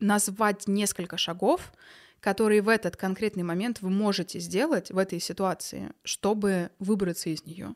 назвать 0.00 0.66
несколько 0.66 1.16
шагов, 1.16 1.72
которые 2.20 2.62
в 2.62 2.68
этот 2.68 2.96
конкретный 2.96 3.42
момент 3.42 3.80
вы 3.80 3.90
можете 3.90 4.40
сделать 4.40 4.90
в 4.90 4.98
этой 4.98 5.20
ситуации, 5.20 5.92
чтобы 6.04 6.70
выбраться 6.78 7.30
из 7.30 7.44
нее. 7.44 7.74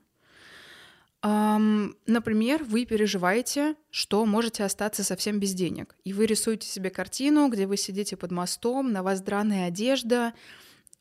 Например, 1.22 2.62
вы 2.64 2.84
переживаете, 2.84 3.76
что 3.90 4.26
можете 4.26 4.62
остаться 4.62 5.02
совсем 5.02 5.40
без 5.40 5.54
денег, 5.54 5.96
и 6.04 6.12
вы 6.12 6.26
рисуете 6.26 6.68
себе 6.68 6.90
картину, 6.90 7.48
где 7.48 7.66
вы 7.66 7.78
сидите 7.78 8.18
под 8.18 8.30
мостом, 8.30 8.92
на 8.92 9.02
вас 9.02 9.22
драная 9.22 9.68
одежда, 9.68 10.34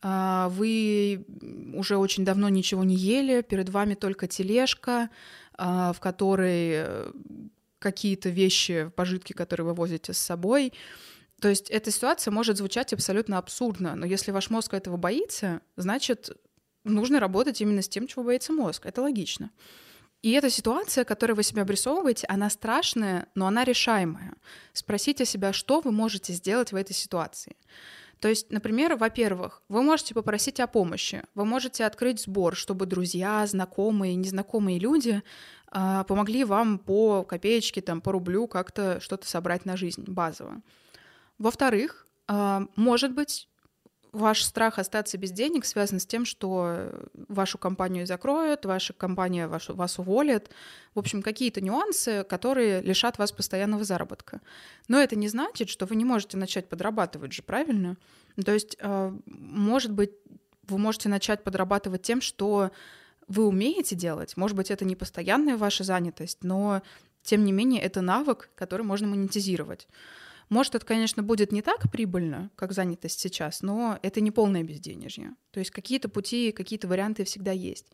uh, 0.02 0.48
вы 0.50 1.26
уже 1.76 1.98
очень 1.98 2.24
давно 2.24 2.48
ничего 2.48 2.86
не 2.86 2.96
ели, 2.96 3.42
перед 3.42 3.68
вами 3.68 3.96
только 3.96 4.28
тележка, 4.28 5.10
uh, 5.58 5.94
в 5.94 6.00
которой 6.00 6.86
какие-то 7.84 8.30
вещи, 8.30 8.90
пожитки, 8.96 9.34
которые 9.34 9.68
вы 9.68 9.74
возите 9.74 10.14
с 10.14 10.18
собой, 10.18 10.74
то 11.44 11.50
есть 11.50 11.70
эта 11.70 11.92
ситуация 11.92 12.32
может 12.32 12.58
звучать 12.58 12.94
абсолютно 12.94 13.38
абсурдно, 13.38 13.96
но 13.96 14.06
если 14.06 14.32
ваш 14.32 14.50
мозг 14.50 14.74
этого 14.74 14.96
боится, 14.96 15.60
значит, 15.76 16.30
нужно 16.86 17.20
работать 17.20 17.60
именно 17.60 17.82
с 17.82 17.90
тем, 17.90 18.08
чего 18.08 18.24
боится 18.24 18.54
мозг. 18.54 18.86
Это 18.86 19.02
логично. 19.02 19.52
И 20.22 20.32
эта 20.32 20.50
ситуация, 20.50 21.04
которую 21.04 21.36
вы 21.36 21.44
себе 21.44 21.64
обрисовываете, 21.64 22.28
она 22.30 22.50
страшная, 22.50 23.28
но 23.36 23.46
она 23.46 23.66
решаемая. 23.66 24.36
Спросите 24.72 25.26
себя, 25.26 25.52
что 25.52 25.82
вы 25.82 25.92
можете 25.92 26.32
сделать 26.32 26.72
в 26.72 26.78
этой 26.78 26.94
ситуации. 26.94 27.58
То 28.22 28.30
есть, 28.30 28.50
например, 28.50 28.96
во-первых, 28.96 29.64
вы 29.68 29.84
можете 29.84 30.14
попросить 30.14 30.62
о 30.62 30.68
помощи, 30.68 31.24
вы 31.36 31.44
можете 31.44 31.84
открыть 31.84 32.22
сбор, 32.22 32.56
чтобы 32.56 32.86
друзья, 32.86 33.46
знакомые, 33.46 34.16
незнакомые 34.16 34.80
люди 34.80 35.22
помогли 35.74 36.44
вам 36.44 36.78
по 36.78 37.24
копеечке, 37.24 37.82
там, 37.82 38.02
по 38.02 38.12
рублю 38.12 38.48
как-то 38.48 39.00
что-то 39.00 39.28
собрать 39.28 39.66
на 39.66 39.76
жизнь 39.76 40.04
базово. 40.06 40.62
Во-вторых, 41.40 42.08
а, 42.28 42.68
может 42.76 43.14
быть, 43.14 43.50
ваш 44.12 44.44
страх 44.44 44.78
остаться 44.78 45.18
без 45.18 45.32
денег 45.32 45.66
связан 45.66 46.00
с 46.00 46.06
тем, 46.06 46.24
что 46.24 46.92
вашу 47.28 47.58
компанию 47.58 48.06
закроют, 48.06 48.66
ваша 48.66 48.94
компания 48.94 49.48
вашу, 49.48 49.76
вас 49.76 49.98
уволит. 49.98 50.52
В 50.94 51.00
общем, 51.00 51.24
какие-то 51.24 51.62
нюансы, 51.62 52.24
которые 52.24 52.82
лишат 52.82 53.18
вас 53.18 53.32
постоянного 53.32 53.84
заработка. 53.84 54.42
Но 54.88 55.00
это 55.00 55.16
не 55.16 55.28
значит, 55.28 55.70
что 55.70 55.88
вы 55.88 55.96
не 55.96 56.06
можете 56.06 56.38
начать 56.38 56.70
подрабатывать 56.70 57.34
же, 57.34 57.42
правильно? 57.42 57.98
То 58.44 58.54
есть, 58.54 58.78
а, 58.80 59.14
может 59.26 59.92
быть, 59.92 60.12
вы 60.68 60.78
можете 60.78 61.10
начать 61.10 61.44
подрабатывать 61.44 62.04
тем, 62.04 62.22
что 62.22 62.72
вы 63.28 63.46
умеете 63.48 63.96
делать. 63.96 64.38
Может 64.38 64.56
быть, 64.58 64.72
это 64.72 64.86
не 64.86 64.96
постоянная 64.96 65.58
ваша 65.58 65.84
занятость, 65.84 66.44
но 66.44 66.82
тем 67.24 67.46
не 67.46 67.52
менее 67.52 67.82
это 67.82 68.02
навык, 68.02 68.50
который 68.56 68.84
можно 68.84 69.08
монетизировать. 69.08 69.88
Может, 70.50 70.76
это, 70.76 70.86
конечно, 70.86 71.24
будет 71.24 71.52
не 71.52 71.62
так 71.62 71.92
прибыльно, 71.92 72.52
как 72.56 72.74
занятость 72.74 73.20
сейчас, 73.20 73.62
но 73.62 73.98
это 74.04 74.22
не 74.22 74.30
полное 74.30 74.64
безденежье. 74.64 75.36
То 75.52 75.60
есть 75.60 75.72
какие-то 75.72 76.10
пути, 76.10 76.52
какие-то 76.52 76.88
варианты 76.88 77.24
всегда 77.24 77.52
есть. 77.52 77.88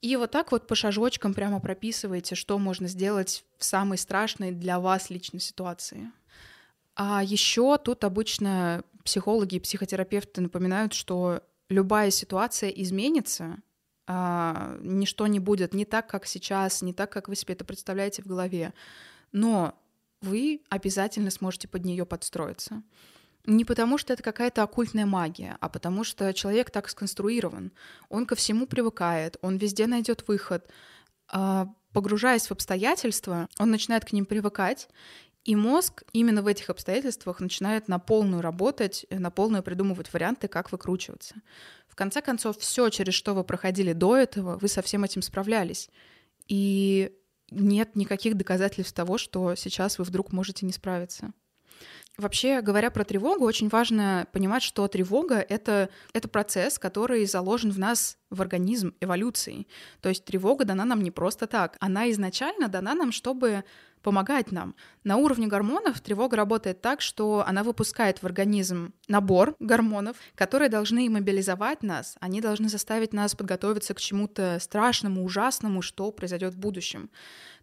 И 0.00 0.14
вот 0.16 0.30
так 0.30 0.52
вот 0.52 0.66
по 0.66 0.74
шажочкам 0.74 1.34
прямо 1.34 1.60
прописываете, 1.60 2.34
что 2.34 2.58
можно 2.58 2.86
сделать 2.86 3.44
в 3.56 3.64
самой 3.64 3.98
страшной 3.98 4.52
для 4.52 4.78
вас 4.78 5.10
личной 5.10 5.40
ситуации. 5.40 6.12
А 6.94 7.22
еще 7.22 7.78
тут 7.78 8.04
обычно 8.04 8.84
психологи 9.04 9.56
и 9.56 9.60
психотерапевты 9.60 10.40
напоминают, 10.40 10.92
что 10.92 11.42
любая 11.68 12.10
ситуация 12.10 12.70
изменится, 12.70 13.58
а, 14.10 14.78
ничто 14.80 15.26
не 15.26 15.38
будет 15.38 15.74
не 15.74 15.84
так, 15.84 16.08
как 16.08 16.24
сейчас, 16.24 16.80
не 16.80 16.94
так, 16.94 17.12
как 17.12 17.28
вы 17.28 17.36
себе 17.36 17.52
это 17.52 17.64
представляете 17.66 18.22
в 18.22 18.26
голове. 18.26 18.72
Но 19.32 19.78
вы 20.22 20.62
обязательно 20.70 21.30
сможете 21.30 21.68
под 21.68 21.84
нее 21.84 22.06
подстроиться. 22.06 22.82
Не 23.44 23.66
потому, 23.66 23.98
что 23.98 24.14
это 24.14 24.22
какая-то 24.22 24.62
оккультная 24.62 25.04
магия, 25.04 25.58
а 25.60 25.68
потому 25.68 26.04
что 26.04 26.32
человек 26.32 26.70
так 26.70 26.88
сконструирован. 26.88 27.70
Он 28.08 28.24
ко 28.24 28.34
всему 28.34 28.66
привыкает, 28.66 29.36
он 29.42 29.58
везде 29.58 29.86
найдет 29.86 30.26
выход. 30.26 30.66
А, 31.30 31.68
погружаясь 31.92 32.46
в 32.46 32.52
обстоятельства, 32.52 33.48
он 33.58 33.70
начинает 33.70 34.06
к 34.06 34.12
ним 34.12 34.24
привыкать, 34.24 34.88
и 35.48 35.56
мозг 35.56 36.02
именно 36.12 36.42
в 36.42 36.46
этих 36.46 36.68
обстоятельствах 36.68 37.40
начинает 37.40 37.88
на 37.88 37.98
полную 37.98 38.42
работать, 38.42 39.06
на 39.08 39.30
полную 39.30 39.62
придумывать 39.62 40.12
варианты, 40.12 40.46
как 40.46 40.70
выкручиваться. 40.70 41.36
В 41.88 41.94
конце 41.94 42.20
концов, 42.20 42.58
все, 42.58 42.90
через 42.90 43.14
что 43.14 43.34
вы 43.34 43.44
проходили 43.44 43.94
до 43.94 44.14
этого, 44.14 44.58
вы 44.58 44.68
со 44.68 44.82
всем 44.82 45.04
этим 45.04 45.22
справлялись. 45.22 45.88
И 46.48 47.16
нет 47.50 47.96
никаких 47.96 48.36
доказательств 48.36 48.92
того, 48.92 49.16
что 49.16 49.54
сейчас 49.54 49.96
вы 49.96 50.04
вдруг 50.04 50.32
можете 50.32 50.66
не 50.66 50.72
справиться. 50.72 51.32
Вообще, 52.18 52.62
говоря 52.62 52.90
про 52.90 53.04
тревогу, 53.04 53.44
очень 53.44 53.68
важно 53.68 54.26
понимать, 54.32 54.64
что 54.64 54.88
тревога— 54.88 55.36
это, 55.48 55.88
это 56.12 56.26
процесс, 56.26 56.76
который 56.76 57.24
заложен 57.26 57.70
в 57.70 57.78
нас 57.78 58.18
в 58.28 58.42
организм 58.42 58.92
эволюции. 59.00 59.68
То 60.00 60.08
есть 60.08 60.24
тревога 60.24 60.64
дана 60.64 60.84
нам 60.84 61.00
не 61.00 61.12
просто 61.12 61.46
так. 61.46 61.76
Она 61.78 62.10
изначально 62.10 62.66
дана 62.66 62.96
нам, 62.96 63.12
чтобы 63.12 63.62
помогать 64.02 64.50
нам. 64.50 64.74
На 65.04 65.16
уровне 65.16 65.46
гормонов 65.46 66.00
тревога 66.00 66.36
работает 66.36 66.80
так, 66.80 67.02
что 67.02 67.44
она 67.46 67.62
выпускает 67.62 68.20
в 68.20 68.26
организм 68.26 68.92
набор 69.06 69.54
гормонов, 69.60 70.16
которые 70.34 70.68
должны 70.68 71.08
мобилизовать 71.08 71.84
нас, 71.84 72.16
они 72.18 72.40
должны 72.40 72.68
заставить 72.68 73.12
нас 73.12 73.36
подготовиться 73.36 73.94
к 73.94 74.00
чему-то 74.00 74.58
страшному, 74.60 75.24
ужасному, 75.24 75.82
что 75.82 76.10
произойдет 76.10 76.54
в 76.54 76.58
будущем. 76.58 77.10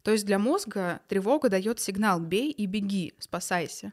То 0.02 0.12
есть 0.12 0.26
для 0.26 0.40
мозга 0.40 1.02
тревога 1.10 1.50
дает 1.50 1.82
сигнал 1.82 2.22
«бей 2.22 2.52
и 2.52 2.66
беги, 2.68 3.16
спасайся» 3.20 3.92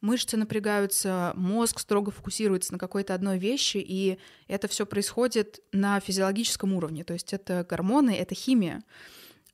мышцы 0.00 0.36
напрягаются, 0.36 1.32
мозг 1.36 1.80
строго 1.80 2.10
фокусируется 2.10 2.72
на 2.72 2.78
какой-то 2.78 3.14
одной 3.14 3.38
вещи, 3.38 3.78
и 3.78 4.18
это 4.48 4.68
все 4.68 4.86
происходит 4.86 5.60
на 5.72 6.00
физиологическом 6.00 6.72
уровне, 6.74 7.04
то 7.04 7.12
есть 7.12 7.32
это 7.32 7.66
гормоны, 7.68 8.14
это 8.16 8.34
химия. 8.34 8.82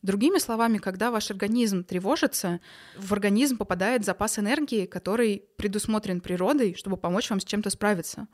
Другими 0.03 0.39
словами, 0.39 0.79
когда 0.79 1.11
ваш 1.11 1.31
организм 1.31 1.83
тревожится, 1.83 2.61
в 2.97 3.13
организм 3.13 3.57
попадает 3.57 4.05
запас 4.05 4.39
энергии, 4.39 4.87
который 4.87 5.43
предусмотрен 5.57 6.21
природой, 6.21 6.75
чтобы 6.75 6.97
помочь 6.97 7.29
вам 7.29 7.41
с 7.41 7.45
чем-то 7.45 7.71
справиться. 7.71 8.29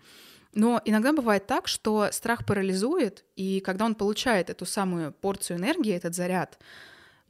Но 0.55 0.83
иногда 0.85 1.15
бывает 1.15 1.47
так, 1.47 1.67
что 1.67 2.09
страх 2.13 2.45
парализует, 2.45 3.25
и 3.37 3.61
когда 3.61 3.87
он 3.87 3.95
получает 3.95 4.51
эту 4.51 4.67
самую 4.67 5.13
порцию 5.13 5.57
энергии, 5.57 5.95
этот 5.95 6.15
заряд, 6.15 6.59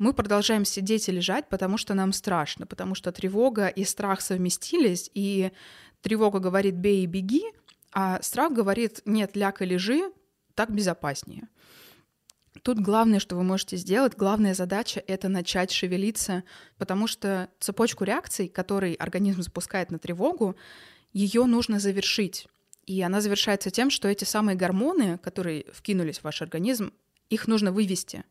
мы 0.02 0.14
продолжаем 0.14 0.64
сидеть 0.64 1.08
и 1.08 1.12
лежать, 1.12 1.48
потому 1.48 1.78
что 1.78 1.94
нам 1.94 2.12
страшно, 2.12 2.66
потому 2.66 2.96
что 2.96 3.12
тревога 3.12 3.68
и 3.68 3.84
страх 3.84 4.20
совместились, 4.20 5.08
и 5.14 5.52
тревога 6.00 6.40
говорит 6.40 6.74
«бей 6.74 7.04
и 7.04 7.06
беги», 7.06 7.44
а 7.92 8.20
страх 8.20 8.52
говорит 8.52 9.02
«нет, 9.04 9.36
ляг 9.36 9.62
и 9.62 9.64
лежи, 9.64 10.10
так 10.56 10.74
безопаснее». 10.74 11.46
Тут 12.62 12.80
главное, 12.80 13.20
что 13.20 13.36
вы 13.36 13.44
можете 13.44 13.76
сделать, 13.76 14.16
главная 14.16 14.54
задача— 14.54 15.00
это 15.06 15.28
начать 15.28 15.70
шевелиться, 15.70 16.42
потому 16.78 17.06
что 17.06 17.48
цепочку 17.60 18.02
реакций, 18.02 18.48
которые 18.48 18.96
организм 18.96 19.42
запускает 19.42 19.92
на 19.92 20.00
тревогу, 20.00 20.56
ее 21.12 21.44
нужно 21.44 21.78
завершить. 21.78 22.48
И 22.86 23.00
она 23.02 23.20
завершается 23.20 23.70
тем, 23.70 23.88
что 23.88 24.08
эти 24.08 24.24
самые 24.24 24.56
гормоны, 24.56 25.18
которые 25.18 25.64
вкинулись 25.72 26.18
в 26.18 26.24
ваш 26.24 26.42
организм, 26.42 26.92
их 27.30 27.46
нужно 27.46 27.70
вывести. 27.70 28.24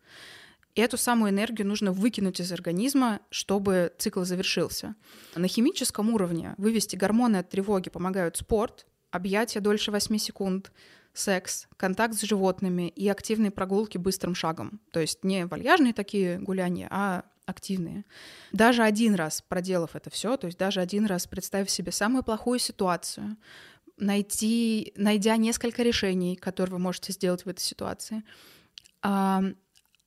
И 0.76 0.82
эту 0.82 0.98
самую 0.98 1.32
энергию 1.32 1.68
нужно 1.68 1.92
выкинуть 1.92 2.40
из 2.40 2.52
организма, 2.52 3.20
чтобы 3.30 3.94
цикл 3.98 4.24
завершился. 4.24 4.96
На 5.36 5.48
химическом 5.48 6.14
уровне 6.14 6.56
вывести 6.58 6.96
гормоны 6.96 7.38
от 7.38 7.50
тревоги 7.50 7.90
помогают 7.90 8.38
спорт, 8.38 8.86
объятия 9.12 9.60
дольше 9.60 9.92
8 9.92 10.18
секунд, 10.18 10.72
секс, 11.14 11.68
контакт 11.78 12.16
с 12.16 12.22
животными 12.22 12.88
и 12.88 13.08
активные 13.10 13.52
прогулки 13.52 13.98
быстрым 13.98 14.34
шагом. 14.34 14.80
То 14.92 15.00
есть 15.00 15.24
не 15.24 15.46
вальяжные 15.46 15.94
такие 15.94 16.40
гуляния, 16.40 16.88
а 16.90 17.26
активные. 17.46 18.06
Даже 18.54 18.84
один 18.84 19.16
раз 19.16 19.42
проделав 19.42 19.96
это 19.96 20.10
все, 20.10 20.38
то 20.38 20.48
есть 20.48 20.58
даже 20.58 20.80
один 20.80 21.06
раз 21.06 21.28
представив 21.28 21.70
себе 21.70 21.92
самую 21.92 22.24
плохую 22.24 22.60
ситуацию, 22.60 23.36
найти, 23.98 24.94
найдя 24.96 25.36
несколько 25.38 25.84
решений, 25.84 26.36
которые 26.36 26.74
вы 26.74 26.80
можете 26.80 27.12
сделать 27.12 27.46
в 27.46 27.50
этой 27.50 27.62
ситуации, 27.62 28.24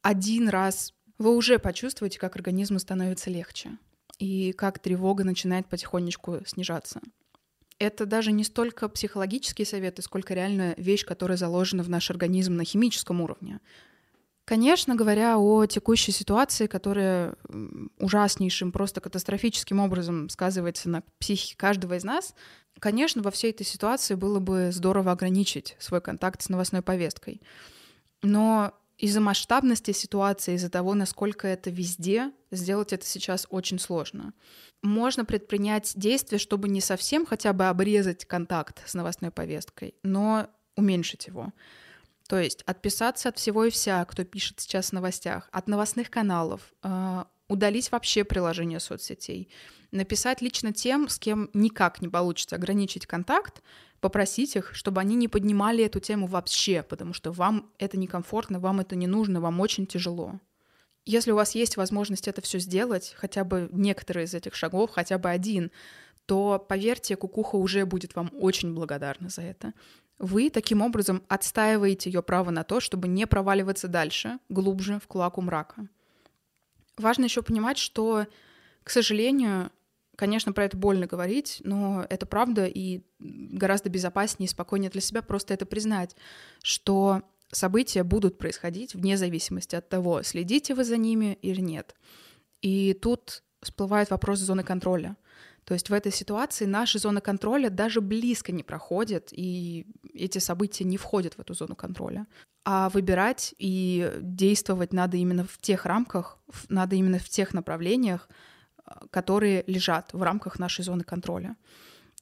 один 0.05 0.51
раз 0.51 0.93
вы 1.17 1.35
уже 1.35 1.59
почувствуете, 1.59 2.19
как 2.19 2.37
организму 2.37 2.79
становится 2.79 3.31
легче 3.31 3.79
и 4.19 4.53
как 4.53 4.79
тревога 4.79 5.25
начинает 5.25 5.67
потихонечку 5.67 6.43
снижаться. 6.47 7.01
Это 7.79 8.05
даже 8.05 8.31
не 8.31 8.45
столько 8.45 8.89
психологические 8.91 9.65
советы, 9.65 10.03
сколько 10.03 10.35
реально 10.35 10.75
вещь, 10.77 11.07
которая 11.07 11.39
заложена 11.39 11.83
в 11.83 11.89
наш 11.89 12.11
организм 12.11 12.55
на 12.55 12.65
химическом 12.65 13.23
уровне. 13.23 13.61
Конечно, 14.45 14.95
говоря 14.95 15.39
о 15.39 15.65
текущей 15.65 16.13
ситуации, 16.13 16.67
которая 16.67 17.37
ужаснейшим, 17.99 18.73
просто 18.73 19.01
катастрофическим 19.01 19.81
образом 19.81 20.29
сказывается 20.29 20.91
на 20.91 21.03
психике 21.19 21.57
каждого 21.57 21.97
из 21.97 22.05
нас, 22.05 22.35
конечно, 22.79 23.23
во 23.23 23.31
всей 23.31 23.53
этой 23.53 23.65
ситуации 23.65 24.17
было 24.17 24.39
бы 24.39 24.69
здорово 24.71 25.13
ограничить 25.13 25.77
свой 25.79 26.03
контакт 26.03 26.43
с 26.43 26.51
новостной 26.51 26.83
повесткой. 26.83 27.41
Но 28.23 28.75
из-за 29.05 29.21
масштабности 29.21 29.91
ситуации, 29.91 30.55
из-за 30.55 30.71
того, 30.71 30.95
насколько 30.95 31.47
это 31.47 31.69
везде, 31.69 32.33
сделать 32.51 32.95
это 32.95 33.05
сейчас 33.05 33.47
очень 33.51 33.79
сложно. 33.79 34.33
Можно 34.83 35.27
предпринять 35.27 35.93
действия, 35.95 36.39
чтобы 36.39 36.71
не 36.71 36.81
совсем 36.81 37.27
хотя 37.27 37.53
бы 37.53 37.67
обрезать 37.67 38.25
контакт 38.25 38.83
с 38.87 38.95
новостной 38.95 39.31
повесткой, 39.31 39.95
но 40.03 40.49
уменьшить 40.75 41.27
его. 41.27 41.53
То 42.29 42.39
есть 42.39 42.63
отписаться 42.63 43.29
от 43.29 43.37
всего 43.37 43.67
и 43.67 43.71
вся, 43.71 44.03
кто 44.07 44.25
пишет 44.25 44.61
сейчас 44.61 44.89
в 44.89 44.93
новостях, 44.93 45.51
от 45.53 45.69
новостных 45.69 46.11
каналов, 46.11 46.73
а, 46.81 47.27
удалить 47.55 47.91
вообще 47.91 48.25
приложение 48.25 48.81
соцсетей, 48.81 49.49
написать 49.91 50.43
лично 50.43 50.73
тем, 50.73 51.09
с 51.09 51.19
кем 51.19 51.49
никак 51.55 52.03
не 52.03 52.09
получится 52.09 52.57
ограничить 52.57 53.07
контакт, 53.07 53.63
попросить 54.01 54.55
их, 54.57 54.75
чтобы 54.75 55.01
они 55.01 55.15
не 55.15 55.29
поднимали 55.29 55.85
эту 55.85 55.99
тему 55.99 56.27
вообще, 56.27 56.83
потому 56.83 57.15
что 57.15 57.33
вам 57.33 57.71
это 57.79 57.97
некомфортно, 57.97 58.61
вам 58.61 58.81
это 58.81 58.97
не 58.97 59.07
нужно, 59.07 59.41
вам 59.41 59.61
очень 59.61 59.87
тяжело. 59.87 60.41
Если 61.07 61.33
у 61.33 61.37
вас 61.37 61.55
есть 61.55 61.77
возможность 61.77 62.29
это 62.29 62.43
все 62.43 62.59
сделать, 62.59 63.15
хотя 63.17 63.45
бы 63.45 63.69
некоторые 63.73 64.25
из 64.25 64.35
этих 64.35 64.55
шагов, 64.55 64.91
хотя 64.91 65.19
бы 65.19 65.31
один, 65.31 65.71
то, 66.27 66.59
поверьте, 66.59 67.17
кукуха 67.17 67.57
уже 67.57 67.85
будет 67.85 68.15
вам 68.15 68.31
очень 68.33 68.75
благодарна 68.75 69.29
за 69.29 69.43
это. 69.43 69.75
Вы 70.19 70.49
таким 70.49 70.81
образом 70.81 71.23
отстаиваете 71.29 72.11
ее 72.11 72.23
право 72.23 72.51
на 72.51 72.65
то, 72.65 72.81
чтобы 72.81 73.09
не 73.09 73.27
проваливаться 73.27 73.89
дальше, 73.89 74.39
глубже 74.49 74.99
в 75.01 75.07
клаку 75.07 75.43
мрака. 75.43 75.89
Важно 76.97 77.25
еще 77.25 77.43
понимать, 77.43 77.79
что, 77.79 78.27
к 78.83 78.91
сожалению, 78.91 79.71
Конечно, 80.17 80.53
про 80.53 80.65
это 80.65 80.77
больно 80.77 81.07
говорить, 81.07 81.61
но 81.65 82.07
это 82.09 82.25
правда, 82.25 82.67
и 82.67 83.01
гораздо 83.19 83.89
безопаснее 83.89 84.47
и 84.47 84.51
спокойнее 84.51 84.91
для 84.91 85.01
себя 85.01 85.23
просто 85.23 85.55
это 85.55 85.67
признать, 85.67 86.15
что 86.63 87.23
события 87.51 88.05
будут 88.05 88.39
происходить 88.39 88.95
вне 88.95 89.17
зависимости 89.17 89.75
от 89.75 89.89
того, 89.89 90.23
следите 90.23 90.75
вы 90.75 90.85
за 90.85 90.97
ними 90.99 91.39
или 91.43 91.61
нет. 91.61 91.97
И 92.61 92.95
тут 92.95 93.43
всплывает 93.61 94.11
вопрос 94.11 94.39
зоны 94.39 94.63
контроля. 94.63 95.17
То 95.65 95.75
есть 95.75 95.89
в 95.89 95.93
этой 95.93 96.13
ситуации 96.13 96.67
наша 96.67 96.99
зона 96.99 97.21
контроля 97.21 97.71
даже 97.71 98.01
близко 98.01 98.53
не 98.53 98.63
проходит, 98.63 99.29
и 99.33 99.87
эти 100.13 100.39
события 100.39 100.85
не 100.85 100.97
входят 100.99 101.35
в 101.35 101.41
эту 101.41 101.55
зону 101.55 101.75
контроля. 101.75 102.27
А 102.65 102.89
выбирать 102.91 103.55
и 103.59 104.11
действовать 104.21 104.93
надо 104.93 105.17
именно 105.17 105.45
в 105.45 105.59
тех 105.59 105.87
рамках, 105.87 106.39
надо 106.69 106.97
именно 106.97 107.19
в 107.19 107.29
тех 107.29 107.55
направлениях, 107.55 108.29
которые 109.11 109.65
лежат 109.67 110.13
в 110.13 110.23
рамках 110.23 110.59
нашей 110.59 110.85
зоны 110.85 111.05
контроля. 111.05 111.57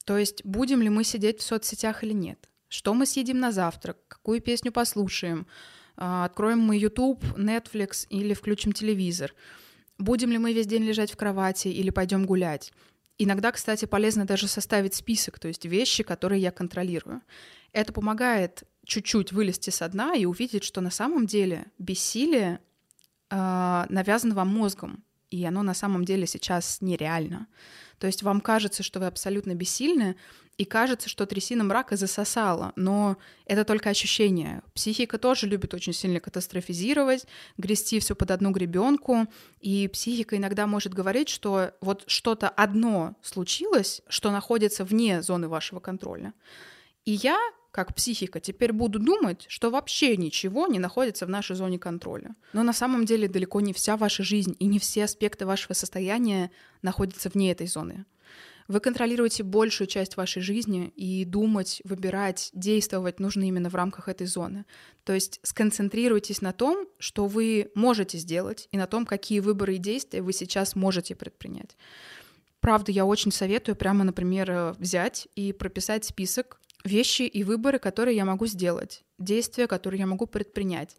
То 0.05 0.17
есть 0.17 0.43
будем 0.45 0.81
ли 0.81 0.89
мы 0.89 1.03
сидеть 1.03 1.39
в 1.39 1.43
соцсетях 1.43 2.03
или 2.03 2.13
нет? 2.13 2.49
Что 2.67 2.93
мы 2.93 3.05
съедим 3.05 3.39
на 3.39 3.51
завтрак? 3.51 3.97
Какую 4.07 4.41
песню 4.41 4.71
послушаем? 4.71 5.47
А, 5.95 6.25
откроем 6.25 6.59
мы 6.59 6.77
YouTube, 6.77 7.23
Netflix 7.37 8.07
или 8.09 8.33
включим 8.33 8.71
телевизор? 8.71 9.33
Будем 9.97 10.31
ли 10.31 10.37
мы 10.37 10.53
весь 10.53 10.65
день 10.65 10.83
лежать 10.83 11.11
в 11.11 11.17
кровати 11.17 11.67
или 11.67 11.91
пойдем 11.91 12.25
гулять? 12.25 12.73
Иногда, 13.17 13.51
кстати, 13.51 13.85
полезно 13.85 14.25
даже 14.25 14.47
составить 14.47 14.95
список, 14.95 15.39
то 15.39 15.47
есть 15.47 15.65
вещи, 15.65 16.03
которые 16.03 16.41
я 16.41 16.51
контролирую. 16.51 17.21
Это 17.71 17.93
помогает 17.93 18.63
чуть-чуть 18.85 19.31
вылезти 19.31 19.69
со 19.69 19.87
дна 19.87 20.15
и 20.15 20.25
увидеть, 20.25 20.63
что 20.63 20.81
на 20.81 20.89
самом 20.89 21.25
деле 21.25 21.67
бессилие 21.77 22.59
э, 23.29 23.85
навязано 23.89 24.35
вам 24.35 24.49
мозгом 24.49 25.03
и 25.33 25.43
оно 25.45 25.63
на 25.63 25.73
самом 25.73 26.05
деле 26.05 26.27
сейчас 26.27 26.77
нереально. 26.81 27.47
То 27.97 28.05
есть 28.05 28.21
вам 28.21 28.39
кажется, 28.39 28.83
что 28.83 28.99
вы 28.99 29.07
абсолютно 29.07 29.55
бессильны, 29.55 30.15
и 30.59 30.65
кажется, 30.65 31.09
что 31.09 31.25
трясина 31.25 31.63
мрака 31.63 31.95
засосала, 31.97 32.73
но 32.75 33.17
это 33.47 33.65
только 33.65 33.89
ощущение. 33.89 34.61
Психика 34.75 35.17
тоже 35.17 35.47
любит 35.47 35.73
очень 35.73 35.93
сильно 35.93 36.19
катастрофизировать, 36.19 37.25
грести 37.57 37.99
все 37.99 38.13
под 38.13 38.29
одну 38.29 38.51
гребенку, 38.51 39.25
и 39.59 39.87
психика 39.87 40.37
иногда 40.37 40.67
может 40.67 40.93
говорить, 40.93 41.29
что 41.29 41.71
вот 41.81 42.03
что-то 42.05 42.47
одно 42.47 43.15
случилось, 43.23 44.03
что 44.07 44.29
находится 44.29 44.85
вне 44.85 45.23
зоны 45.23 45.47
вашего 45.47 45.79
контроля. 45.79 46.35
И 47.05 47.13
я 47.13 47.39
как 47.73 47.95
психика, 47.95 48.39
теперь 48.39 48.71
буду 48.71 48.99
думать, 48.99 49.45
что 49.49 49.71
вообще 49.71 50.15
ничего 50.15 50.67
не 50.67 50.77
находится 50.77 51.25
в 51.25 51.29
нашей 51.29 51.55
зоне 51.55 51.79
контроля. 51.79 52.35
Но 52.53 52.61
на 52.61 52.71
самом 52.71 53.03
деле 53.03 53.27
далеко 53.27 53.61
не 53.61 53.73
вся 53.73 53.97
ваша 53.97 54.21
жизнь 54.23 54.55
и 54.59 54.67
не 54.67 54.77
все 54.77 55.05
аспекты 55.05 55.47
вашего 55.47 55.73
состояния 55.73 56.51
находятся 56.83 57.29
вне 57.29 57.51
этой 57.51 57.65
зоны. 57.65 58.05
Вы 58.67 58.79
контролируете 58.79 59.41
большую 59.41 59.87
часть 59.87 60.17
вашей 60.17 60.43
жизни, 60.43 60.93
и 60.95 61.25
думать, 61.25 61.81
выбирать, 61.83 62.51
действовать 62.53 63.19
нужно 63.19 63.43
именно 63.47 63.71
в 63.71 63.75
рамках 63.75 64.07
этой 64.07 64.27
зоны. 64.27 64.65
То 65.03 65.13
есть 65.13 65.39
сконцентрируйтесь 65.41 66.41
на 66.41 66.53
том, 66.53 66.87
что 66.99 67.25
вы 67.25 67.71
можете 67.73 68.19
сделать, 68.19 68.69
и 68.71 68.77
на 68.77 68.85
том, 68.85 69.07
какие 69.07 69.39
выборы 69.39 69.75
и 69.75 69.79
действия 69.79 70.21
вы 70.21 70.31
сейчас 70.31 70.75
можете 70.75 71.15
предпринять. 71.15 71.75
Правда, 72.63 72.93
я 72.93 73.05
очень 73.05 73.33
советую 73.33 73.75
прямо, 73.75 74.05
например, 74.05 74.49
э, 74.49 74.73
взять 74.79 75.27
и 75.35 75.51
прописать 75.51 76.05
список 76.05 76.61
вещи 76.83 77.23
и 77.23 77.43
выборы, 77.43 77.79
которые 77.79 78.15
я 78.15 78.25
могу 78.25 78.45
сделать, 78.45 79.03
действия, 79.17 79.67
которые 79.67 79.99
я 79.99 80.07
могу 80.07 80.27
предпринять. 80.27 80.95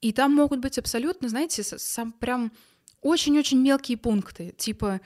И 0.00 0.12
там 0.12 0.34
могут 0.34 0.60
быть 0.60 0.78
абсолютно, 0.78 1.28
знаете, 1.28 1.62
сам 1.62 2.12
прям 2.12 2.52
очень-очень 3.00 3.60
мелкие 3.60 3.98
пункты, 3.98 4.54
типа 4.56 5.00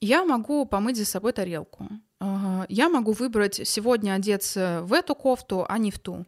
я 0.00 0.24
могу 0.24 0.66
помыть 0.66 0.96
за 0.96 1.06
собой 1.06 1.32
тарелку, 1.32 1.88
я 2.68 2.88
могу 2.88 3.12
выбрать 3.12 3.60
сегодня 3.66 4.14
одеться 4.14 4.80
в 4.82 4.92
эту 4.92 5.14
кофту, 5.14 5.66
а 5.68 5.78
не 5.78 5.90
в 5.90 5.98
ту. 5.98 6.26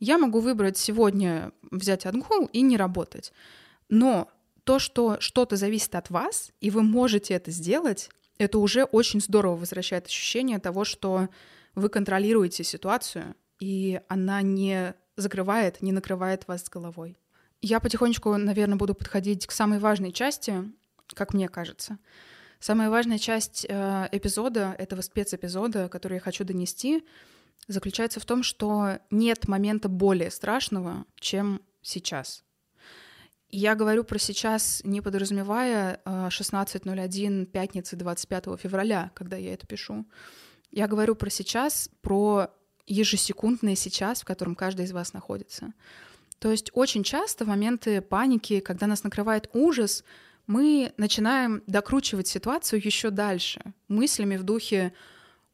Я 0.00 0.18
могу 0.18 0.40
выбрать 0.40 0.78
сегодня 0.78 1.52
взять 1.70 2.06
отгул 2.06 2.46
и 2.46 2.60
не 2.60 2.76
работать. 2.76 3.32
Но 3.88 4.28
то, 4.64 4.78
что 4.78 5.16
что-то 5.20 5.56
зависит 5.56 5.94
от 5.94 6.10
вас, 6.10 6.50
и 6.60 6.70
вы 6.70 6.82
можете 6.82 7.34
это 7.34 7.50
сделать, 7.50 8.10
это 8.38 8.58
уже 8.58 8.84
очень 8.84 9.20
здорово 9.20 9.56
возвращает 9.56 10.06
ощущение 10.06 10.58
того, 10.58 10.84
что 10.84 11.28
вы 11.78 11.88
контролируете 11.88 12.64
ситуацию, 12.64 13.34
и 13.60 14.00
она 14.08 14.42
не 14.42 14.94
закрывает, 15.16 15.80
не 15.82 15.92
накрывает 15.92 16.46
вас 16.46 16.64
с 16.64 16.68
головой. 16.68 17.16
Я 17.60 17.80
потихонечку, 17.80 18.36
наверное, 18.36 18.76
буду 18.76 18.94
подходить 18.94 19.46
к 19.46 19.52
самой 19.52 19.78
важной 19.78 20.12
части, 20.12 20.64
как 21.14 21.34
мне 21.34 21.48
кажется. 21.48 21.98
Самая 22.60 22.90
важная 22.90 23.18
часть 23.18 23.66
э, 23.68 24.08
эпизода, 24.12 24.74
этого 24.78 25.00
спецэпизода, 25.00 25.88
который 25.88 26.14
я 26.14 26.20
хочу 26.20 26.44
донести, 26.44 27.04
заключается 27.66 28.20
в 28.20 28.24
том, 28.24 28.42
что 28.42 28.98
нет 29.10 29.48
момента 29.48 29.88
более 29.88 30.30
страшного, 30.30 31.04
чем 31.16 31.60
сейчас. 31.82 32.44
Я 33.50 33.74
говорю 33.74 34.04
про 34.04 34.18
сейчас, 34.18 34.82
не 34.84 35.00
подразумевая 35.00 36.00
16.01 36.04 37.42
э, 37.42 37.46
пятницы 37.46 37.96
25 37.96 38.60
февраля, 38.60 39.10
когда 39.14 39.36
я 39.36 39.54
это 39.54 39.66
пишу. 39.66 40.04
Я 40.70 40.86
говорю 40.86 41.14
про 41.14 41.30
сейчас, 41.30 41.90
про 42.02 42.50
ежесекундное 42.86 43.74
сейчас, 43.74 44.22
в 44.22 44.24
котором 44.24 44.54
каждый 44.54 44.84
из 44.84 44.92
вас 44.92 45.12
находится. 45.12 45.72
То 46.38 46.50
есть 46.50 46.70
очень 46.72 47.02
часто 47.02 47.44
в 47.44 47.48
моменты 47.48 48.00
паники, 48.00 48.60
когда 48.60 48.86
нас 48.86 49.02
накрывает 49.02 49.50
ужас, 49.52 50.04
мы 50.46 50.92
начинаем 50.96 51.62
докручивать 51.66 52.28
ситуацию 52.28 52.80
еще 52.84 53.10
дальше, 53.10 53.60
мыслями 53.88 54.36
в 54.36 54.44
духе 54.44 54.94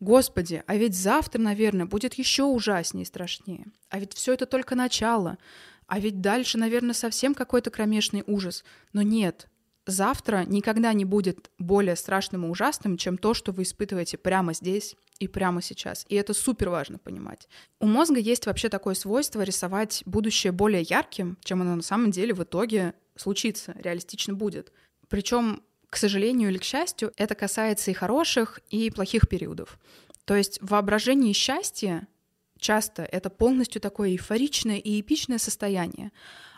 «Господи, 0.00 0.62
а 0.66 0.76
ведь 0.76 0.94
завтра, 0.94 1.40
наверное, 1.40 1.86
будет 1.86 2.14
еще 2.14 2.44
ужаснее 2.44 3.04
и 3.04 3.06
страшнее. 3.06 3.66
А 3.88 3.98
ведь 3.98 4.12
все 4.12 4.34
это 4.34 4.44
только 4.44 4.74
начало. 4.74 5.38
А 5.86 5.98
ведь 5.98 6.20
дальше, 6.20 6.58
наверное, 6.58 6.94
совсем 6.94 7.34
какой-то 7.34 7.70
кромешный 7.70 8.22
ужас. 8.26 8.64
Но 8.92 9.02
нет, 9.02 9.48
завтра 9.86 10.44
никогда 10.46 10.92
не 10.92 11.04
будет 11.04 11.50
более 11.58 11.96
страшным 11.96 12.46
и 12.46 12.48
ужасным, 12.48 12.96
чем 12.96 13.18
то, 13.18 13.34
что 13.34 13.52
вы 13.52 13.62
испытываете 13.62 14.16
прямо 14.16 14.54
здесь 14.54 14.96
и 15.18 15.28
прямо 15.28 15.62
сейчас. 15.62 16.04
И 16.08 16.14
это 16.16 16.34
супер 16.34 16.70
важно 16.70 16.98
понимать. 16.98 17.48
У 17.80 17.86
мозга 17.86 18.18
есть 18.18 18.46
вообще 18.46 18.68
такое 18.68 18.94
свойство 18.94 19.42
рисовать 19.42 20.02
будущее 20.06 20.52
более 20.52 20.82
ярким, 20.82 21.38
чем 21.44 21.62
оно 21.62 21.76
на 21.76 21.82
самом 21.82 22.10
деле 22.10 22.34
в 22.34 22.42
итоге 22.42 22.94
случится, 23.16 23.74
реалистично 23.78 24.34
будет. 24.34 24.72
Причем, 25.08 25.62
к 25.90 25.96
сожалению 25.96 26.50
или 26.50 26.58
к 26.58 26.64
счастью, 26.64 27.12
это 27.16 27.34
касается 27.34 27.90
и 27.90 27.94
хороших, 27.94 28.60
и 28.70 28.90
плохих 28.90 29.28
периодов. 29.28 29.78
То 30.24 30.34
есть 30.34 30.58
воображение 30.62 31.34
счастья 31.34 32.08
часто 32.58 33.02
это 33.02 33.30
полностью 33.30 33.80
такое 33.80 34.10
эйфоричное 34.10 34.78
и 34.78 35.00
эпичное 35.00 35.38
состояние 35.38 36.12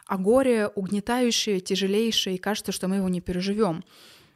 а 0.07 0.19
горе 0.19 0.69
угнетающее, 0.69 1.61
тяжелейшее, 1.61 2.37
и 2.37 2.39
кажется, 2.39 2.73
что 2.73 2.89
мы 2.89 2.97
его 2.97 3.09
не 3.09 3.21
переживем. 3.21 3.85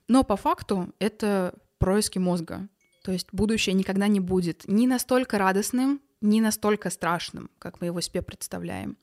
Но 0.09 0.25
по 0.25 0.37
факту 0.37 0.93
это 0.99 1.55
происки 1.79 2.19
мозга. 2.19 2.69
То 3.03 3.13
есть 3.13 3.29
будущее 3.33 3.75
никогда 3.75 4.09
не 4.09 4.21
будет 4.21 4.65
ни 4.67 4.87
настолько 4.87 5.39
радостным, 5.39 6.01
ни 6.21 6.41
настолько 6.41 6.91
страшным, 6.91 7.51
как 7.59 7.81
мы 7.81 7.87
его 7.87 8.01
себе 8.01 8.21
представляем. 8.21 8.99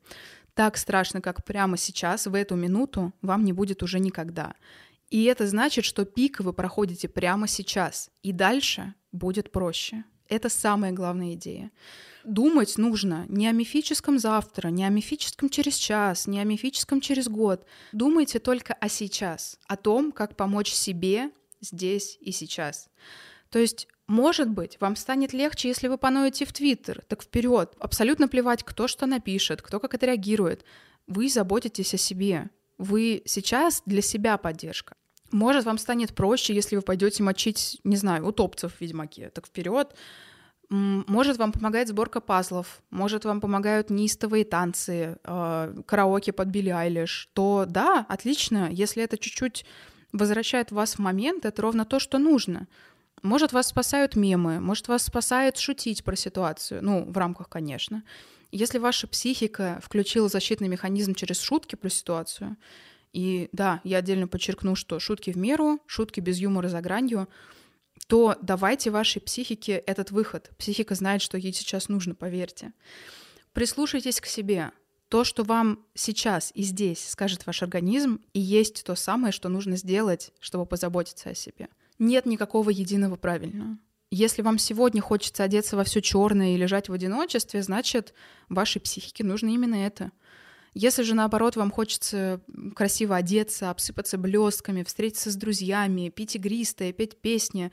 Так 0.53 0.77
страшно, 0.77 1.21
как 1.21 1.45
прямо 1.45 1.77
сейчас, 1.77 2.27
в 2.27 2.33
эту 2.33 2.55
минуту, 2.55 3.13
вам 3.21 3.43
не 3.45 3.53
будет 3.53 3.83
уже 3.83 3.99
никогда. 3.99 4.53
И 5.09 5.23
это 5.25 5.47
значит, 5.47 5.85
что 5.85 6.03
пик 6.03 6.39
вы 6.39 6.51
проходите 6.51 7.07
прямо 7.07 7.47
сейчас, 7.47 8.09
и 8.23 8.31
дальше 8.31 8.93
будет 9.11 9.51
проще. 9.51 10.03
Это 10.29 10.49
самая 10.49 10.91
главная 10.91 11.33
идея 11.33 11.71
думать 12.27 12.77
нужно 12.77 13.25
не 13.29 13.47
о 13.47 13.51
мифическом 13.51 14.19
завтра, 14.19 14.67
не 14.67 14.83
о 14.85 14.89
мифическом 14.89 15.49
через 15.49 15.75
час, 15.75 16.27
не 16.27 16.39
о 16.39 16.43
мифическом 16.43 17.01
через 17.01 17.27
год. 17.29 17.65
Думайте 17.93 18.39
только 18.39 18.73
о 18.73 18.89
сейчас, 18.89 19.57
о 19.67 19.77
том, 19.77 20.11
как 20.11 20.35
помочь 20.35 20.71
себе 20.71 21.31
здесь 21.61 22.17
и 22.21 22.31
сейчас. 22.31 22.89
То 23.49 23.59
есть, 23.59 23.87
может 24.07 24.49
быть, 24.49 24.77
вам 24.79 24.95
станет 24.95 25.33
легче, 25.33 25.69
если 25.69 25.87
вы 25.87 25.97
поноете 25.97 26.45
в 26.45 26.53
Твиттер, 26.53 27.03
так 27.07 27.23
вперед. 27.23 27.73
Абсолютно 27.79 28.27
плевать, 28.27 28.63
кто 28.63 28.87
что 28.87 29.05
напишет, 29.05 29.61
кто 29.61 29.79
как 29.79 29.93
отреагирует. 29.93 30.65
Вы 31.07 31.29
заботитесь 31.29 31.93
о 31.93 31.97
себе. 31.97 32.49
Вы 32.77 33.23
сейчас 33.25 33.81
для 33.85 34.01
себя 34.01 34.37
поддержка. 34.37 34.95
Может, 35.31 35.65
вам 35.65 35.77
станет 35.77 36.15
проще, 36.15 36.53
если 36.53 36.75
вы 36.75 36.81
пойдете 36.81 37.23
мочить, 37.23 37.81
не 37.83 37.97
знаю, 37.97 38.25
утопцев 38.25 38.73
в 38.73 38.81
Ведьмаке. 38.81 39.29
Так 39.29 39.47
вперед, 39.47 39.93
может 40.69 41.37
вам 41.37 41.51
помогает 41.51 41.87
сборка 41.87 42.19
пазлов, 42.19 42.81
может 42.89 43.25
вам 43.25 43.39
помогают 43.39 43.89
неистовые 43.89 44.43
танцы, 44.43 45.17
э, 45.23 45.81
караоке 45.85 46.33
под 46.33 46.49
Билли 46.49 46.69
Айлиш, 46.69 47.29
то 47.33 47.65
да, 47.67 48.05
отлично, 48.09 48.69
если 48.71 49.03
это 49.03 49.17
чуть-чуть 49.17 49.65
возвращает 50.11 50.71
вас 50.71 50.95
в 50.95 50.99
момент, 50.99 51.45
это 51.45 51.61
ровно 51.61 51.85
то, 51.85 51.99
что 51.99 52.17
нужно. 52.17 52.67
Может, 53.23 53.53
вас 53.53 53.67
спасают 53.67 54.15
мемы, 54.15 54.59
может, 54.59 54.87
вас 54.87 55.03
спасает 55.03 55.57
шутить 55.57 56.03
про 56.03 56.15
ситуацию, 56.15 56.83
ну, 56.83 57.05
в 57.05 57.17
рамках, 57.17 57.49
конечно. 57.49 58.03
Если 58.51 58.77
ваша 58.77 59.07
психика 59.07 59.79
включила 59.83 60.29
защитный 60.29 60.67
механизм 60.67 61.13
через 61.15 61.41
шутки 61.41 61.75
про 61.75 61.89
ситуацию, 61.89 62.57
и 63.13 63.49
да, 63.51 63.81
я 63.83 63.97
отдельно 63.97 64.27
подчеркну, 64.27 64.75
что 64.75 64.99
шутки 64.99 65.31
в 65.31 65.37
меру, 65.37 65.79
шутки 65.85 66.19
без 66.19 66.37
юмора 66.37 66.69
за 66.69 66.81
гранью— 66.81 67.27
то 68.07 68.37
давайте 68.41 68.91
вашей 68.91 69.21
психике 69.21 69.73
этот 69.73 70.11
выход. 70.11 70.51
Психика 70.57 70.95
знает, 70.95 71.21
что 71.21 71.37
ей 71.37 71.53
сейчас 71.53 71.89
нужно, 71.89 72.15
поверьте. 72.15 72.73
Прислушайтесь 73.53 74.21
к 74.21 74.25
себе. 74.25 74.71
То, 75.09 75.23
что 75.23 75.43
вам 75.43 75.85
сейчас 75.93 76.51
и 76.53 76.63
здесь 76.63 77.09
скажет 77.09 77.45
ваш 77.45 77.63
организм, 77.63 78.21
и 78.33 78.39
есть 78.39 78.83
то 78.83 78.95
самое, 78.95 79.31
что 79.31 79.49
нужно 79.49 79.77
сделать, 79.77 80.31
чтобы 80.39 80.65
позаботиться 80.65 81.29
о 81.29 81.35
себе. 81.35 81.69
Нет 81.97 82.25
никакого 82.25 82.69
единого 82.69 83.15
правильного. 83.15 83.77
Если 84.11 84.41
вам 84.41 84.57
сегодня 84.57 85.01
хочется 85.01 85.43
одеться 85.43 85.75
во 85.75 85.83
все 85.83 86.01
черное 86.01 86.53
и 86.53 86.57
лежать 86.57 86.87
в 86.87 86.93
одиночестве, 86.93 87.63
значит, 87.63 88.13
вашей 88.47 88.79
психике 88.79 89.23
нужно 89.23 89.49
именно 89.49 89.75
это— 89.75 90.11
если 90.77 91.01
же 91.01 91.15
наоборот 91.15 91.55
вам 91.55 91.71
хочется 91.71 92.39
красиво 92.75 93.15
одеться, 93.15 93.71
обсыпаться 93.71 94.17
блестками, 94.17 94.83
встретиться 94.83 95.31
с 95.31 95.35
друзьями, 95.35 96.09
пить 96.09 96.35
игристое, 96.35 96.93
петь 96.93 97.19
песни, 97.19 97.71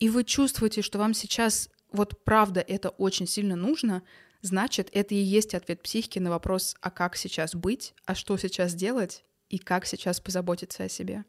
и 0.00 0.08
вы 0.08 0.24
чувствуете, 0.24 0.82
что 0.82 0.98
вам 0.98 1.14
сейчас 1.14 1.68
вот 1.92 2.24
правда 2.24 2.60
это 2.60 2.88
очень 2.88 3.28
сильно 3.28 3.54
нужно, 3.54 4.02
значит, 4.40 4.88
это 4.92 5.14
и 5.14 5.18
есть 5.18 5.54
ответ 5.54 5.82
психики 5.82 6.18
на 6.18 6.30
вопрос, 6.30 6.74
а 6.80 6.90
как 6.90 7.16
сейчас 7.16 7.54
быть, 7.54 7.94
а 8.06 8.16
что 8.16 8.36
сейчас 8.36 8.74
делать 8.74 9.24
и 9.48 9.58
как 9.58 9.86
сейчас 9.86 10.18
позаботиться 10.20 10.82
о 10.82 10.88
себе. 10.88 11.24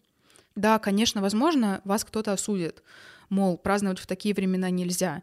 Да, 0.56 0.80
конечно, 0.80 1.22
возможно, 1.22 1.82
вас 1.84 2.04
кто-то 2.04 2.32
осудит, 2.32 2.82
мол, 3.30 3.58
праздновать 3.58 4.00
в 4.00 4.08
такие 4.08 4.34
времена 4.34 4.72
нельзя. 4.72 5.22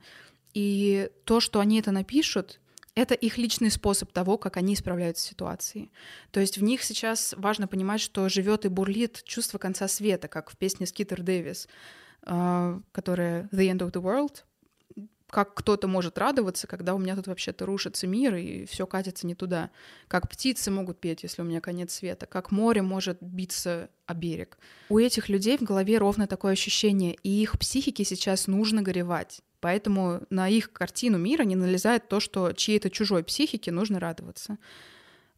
И 0.55 1.11
то, 1.24 1.40
что 1.40 1.59
они 1.59 1.81
это 1.81 1.90
напишут, 1.90 2.61
это 3.00 3.14
их 3.14 3.38
личный 3.38 3.70
способ 3.70 4.12
того, 4.12 4.36
как 4.38 4.56
они 4.56 4.76
справляются 4.76 5.24
с 5.24 5.28
ситуацией. 5.28 5.90
То 6.30 6.40
есть 6.40 6.58
в 6.58 6.62
них 6.62 6.82
сейчас 6.82 7.34
важно 7.36 7.66
понимать, 7.66 8.00
что 8.00 8.28
живет 8.28 8.64
и 8.64 8.68
бурлит 8.68 9.22
чувство 9.24 9.58
конца 9.58 9.88
света, 9.88 10.28
как 10.28 10.50
в 10.50 10.56
песне 10.56 10.86
Скитер 10.86 11.22
Дэвис, 11.22 11.68
а, 12.22 12.80
которая 12.92 13.48
«The 13.52 13.72
End 13.72 13.78
of 13.78 13.92
the 13.92 14.02
World», 14.02 14.44
как 15.30 15.54
кто-то 15.54 15.86
может 15.86 16.18
радоваться, 16.18 16.66
когда 16.66 16.94
у 16.94 16.98
меня 16.98 17.14
тут 17.14 17.28
вообще-то 17.28 17.64
рушится 17.64 18.06
мир 18.06 18.34
и 18.34 18.66
все 18.66 18.86
катится 18.86 19.26
не 19.26 19.34
туда. 19.34 19.70
Как 20.08 20.28
птицы 20.28 20.70
могут 20.70 21.00
петь, 21.00 21.22
если 21.22 21.42
у 21.42 21.44
меня 21.44 21.60
конец 21.60 21.94
света. 21.94 22.26
Как 22.26 22.50
море 22.50 22.82
может 22.82 23.18
биться 23.22 23.90
о 24.06 24.14
берег. 24.14 24.58
У 24.88 24.98
этих 24.98 25.28
людей 25.28 25.56
в 25.56 25.62
голове 25.62 25.98
ровно 25.98 26.26
такое 26.26 26.52
ощущение, 26.52 27.14
и 27.22 27.30
их 27.30 27.58
психике 27.58 28.04
сейчас 28.04 28.48
нужно 28.48 28.82
горевать. 28.82 29.40
Поэтому 29.61 30.23
на 30.31 30.49
их 30.49 30.73
картину 30.73 31.18
мира 31.18 31.42
не 31.42 31.57
налезает 31.57 32.09
то, 32.09 32.18
что 32.20 32.53
чьей-то 32.53 32.90
чужой 32.90 33.23
психике 33.23 33.70
нужно 33.70 34.01
радоваться. 34.01 34.59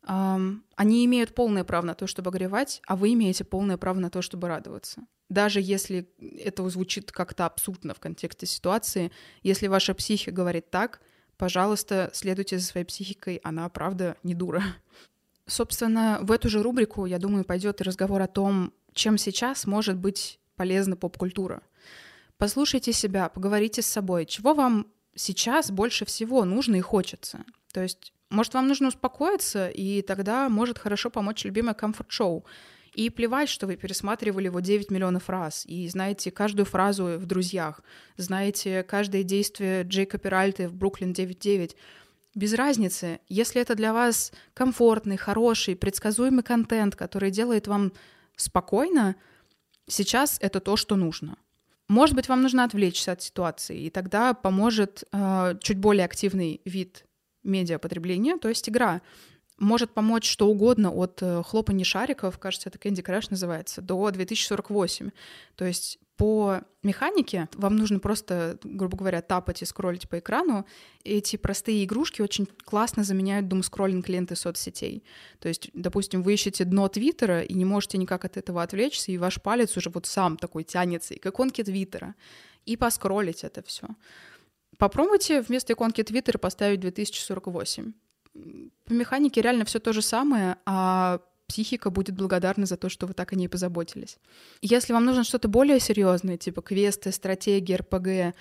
Они 0.04 1.04
имеют 1.04 1.34
полное 1.34 1.64
право 1.64 1.86
на 1.86 1.94
то, 1.94 2.06
чтобы 2.06 2.30
горевать, 2.30 2.80
а 2.86 2.96
вы 2.96 3.12
имеете 3.12 3.44
полное 3.44 3.76
право 3.76 3.98
на 3.98 4.10
то, 4.10 4.22
чтобы 4.22 4.48
радоваться. 4.48 5.02
Даже 5.28 5.60
если 5.60 6.08
это 6.44 6.68
звучит 6.68 7.12
как-то 7.12 7.46
абсурдно 7.46 7.94
в 7.94 8.00
контексте 8.00 8.46
ситуации, 8.46 9.12
если 9.42 9.66
ваша 9.66 9.94
психика 9.94 10.32
говорит 10.32 10.70
так, 10.70 11.00
пожалуйста, 11.36 12.10
следуйте 12.12 12.58
за 12.58 12.66
своей 12.66 12.84
психикой, 12.84 13.40
она, 13.42 13.68
правда, 13.68 14.16
не 14.22 14.34
дура. 14.34 14.62
Собственно, 15.46 16.18
в 16.20 16.30
эту 16.32 16.48
же 16.48 16.62
рубрику, 16.62 17.06
я 17.06 17.18
думаю, 17.18 17.44
пойдет 17.44 17.80
и 17.80 17.84
разговор 17.84 18.20
о 18.22 18.26
том, 18.26 18.72
чем 18.92 19.16
сейчас 19.18 19.66
может 19.66 19.96
быть 19.96 20.38
полезна 20.56 20.96
поп-культура. 20.96 21.62
Послушайте 22.42 22.92
себя, 22.92 23.28
поговорите 23.28 23.82
с 23.82 23.86
собой, 23.86 24.26
чего 24.26 24.52
вам 24.52 24.88
сейчас 25.14 25.70
больше 25.70 26.04
всего 26.04 26.44
нужно 26.44 26.74
и 26.74 26.80
хочется. 26.80 27.44
То 27.72 27.84
есть, 27.84 28.12
может, 28.30 28.54
вам 28.54 28.66
нужно 28.66 28.88
успокоиться, 28.88 29.68
и 29.68 30.02
тогда 30.02 30.48
может 30.48 30.76
хорошо 30.76 31.08
помочь 31.08 31.44
любимое 31.44 31.74
комфорт-шоу. 31.74 32.44
И 32.94 33.10
плевать, 33.10 33.48
что 33.48 33.68
вы 33.68 33.76
пересматривали 33.76 34.46
его 34.46 34.58
9 34.58 34.90
миллионов 34.90 35.28
раз, 35.28 35.64
и 35.66 35.86
знаете 35.86 36.32
каждую 36.32 36.66
фразу 36.66 37.16
в 37.16 37.26
«Друзьях», 37.26 37.80
знаете 38.16 38.82
каждое 38.82 39.22
действие 39.22 39.84
Джейка 39.84 40.18
Перальты 40.18 40.66
в 40.66 40.74
«Бруклин 40.74 41.12
9.9». 41.12 41.76
Без 42.34 42.54
разницы, 42.54 43.20
если 43.28 43.62
это 43.62 43.76
для 43.76 43.92
вас 43.92 44.32
комфортный, 44.52 45.16
хороший, 45.16 45.76
предсказуемый 45.76 46.42
контент, 46.42 46.96
который 46.96 47.30
делает 47.30 47.68
вам 47.68 47.92
спокойно, 48.34 49.14
сейчас 49.86 50.38
это 50.40 50.58
то, 50.58 50.76
что 50.76 50.96
нужно. 50.96 51.36
Может 51.88 52.14
быть, 52.14 52.28
вам 52.28 52.42
нужно 52.42 52.64
отвлечься 52.64 53.12
от 53.12 53.22
ситуации, 53.22 53.82
и 53.82 53.90
тогда 53.90 54.34
поможет 54.34 55.04
э, 55.12 55.54
чуть 55.60 55.78
более 55.78 56.04
активный 56.04 56.60
вид 56.64 57.04
медиапотребления, 57.42 58.38
то 58.38 58.48
есть 58.48 58.68
игра 58.68 59.02
может 59.58 59.92
помочь 59.92 60.28
что 60.28 60.48
угодно 60.48 60.90
от 60.90 61.22
э, 61.22 61.42
хлопания 61.44 61.84
шариков, 61.84 62.38
кажется, 62.38 62.68
это 62.68 62.78
Candy 62.78 63.02
Crush 63.04 63.26
называется, 63.30 63.80
до 63.80 64.10
2048. 64.10 65.10
То 65.56 65.64
есть 65.64 65.98
по 66.22 66.60
механике 66.84 67.48
вам 67.54 67.74
нужно 67.74 67.98
просто, 67.98 68.56
грубо 68.62 68.96
говоря, 68.96 69.22
тапать 69.22 69.60
и 69.62 69.64
скроллить 69.64 70.08
по 70.08 70.20
экрану. 70.20 70.66
Эти 71.02 71.34
простые 71.34 71.84
игрушки 71.84 72.22
очень 72.22 72.46
классно 72.64 73.02
заменяют 73.02 73.48
думскроллинг 73.48 74.08
ленты 74.08 74.36
соцсетей. 74.36 75.02
То 75.40 75.48
есть, 75.48 75.70
допустим, 75.74 76.22
вы 76.22 76.34
ищете 76.34 76.64
дно 76.64 76.86
Твиттера 76.86 77.42
и 77.42 77.52
не 77.54 77.64
можете 77.64 77.98
никак 77.98 78.24
от 78.24 78.36
этого 78.36 78.62
отвлечься, 78.62 79.10
и 79.10 79.18
ваш 79.18 79.42
палец 79.42 79.76
уже 79.76 79.90
вот 79.90 80.06
сам 80.06 80.36
такой 80.36 80.62
тянется, 80.62 81.12
и 81.12 81.18
к 81.18 81.32
Твиттера, 81.64 82.14
и 82.66 82.76
поскроллить 82.76 83.42
это 83.42 83.64
все. 83.64 83.88
Попробуйте 84.78 85.40
вместо 85.40 85.72
иконки 85.72 86.04
Твиттера 86.04 86.38
поставить 86.38 86.78
2048 86.78 87.94
по 88.84 88.92
механике 88.92 89.42
реально 89.42 89.64
все 89.64 89.78
то 89.78 89.92
же 89.92 90.02
самое, 90.02 90.56
а 90.66 91.20
психика 91.52 91.90
будет 91.90 92.14
благодарна 92.14 92.64
за 92.64 92.78
то, 92.78 92.88
что 92.88 93.06
вы 93.06 93.12
так 93.12 93.34
о 93.34 93.36
ней 93.36 93.46
позаботились. 93.46 94.16
Если 94.62 94.94
вам 94.94 95.04
нужно 95.04 95.22
что-то 95.22 95.48
более 95.48 95.80
серьезное, 95.80 96.38
типа 96.38 96.62
квесты, 96.62 97.12
стратегии, 97.12 97.74
РПГ, 97.74 98.34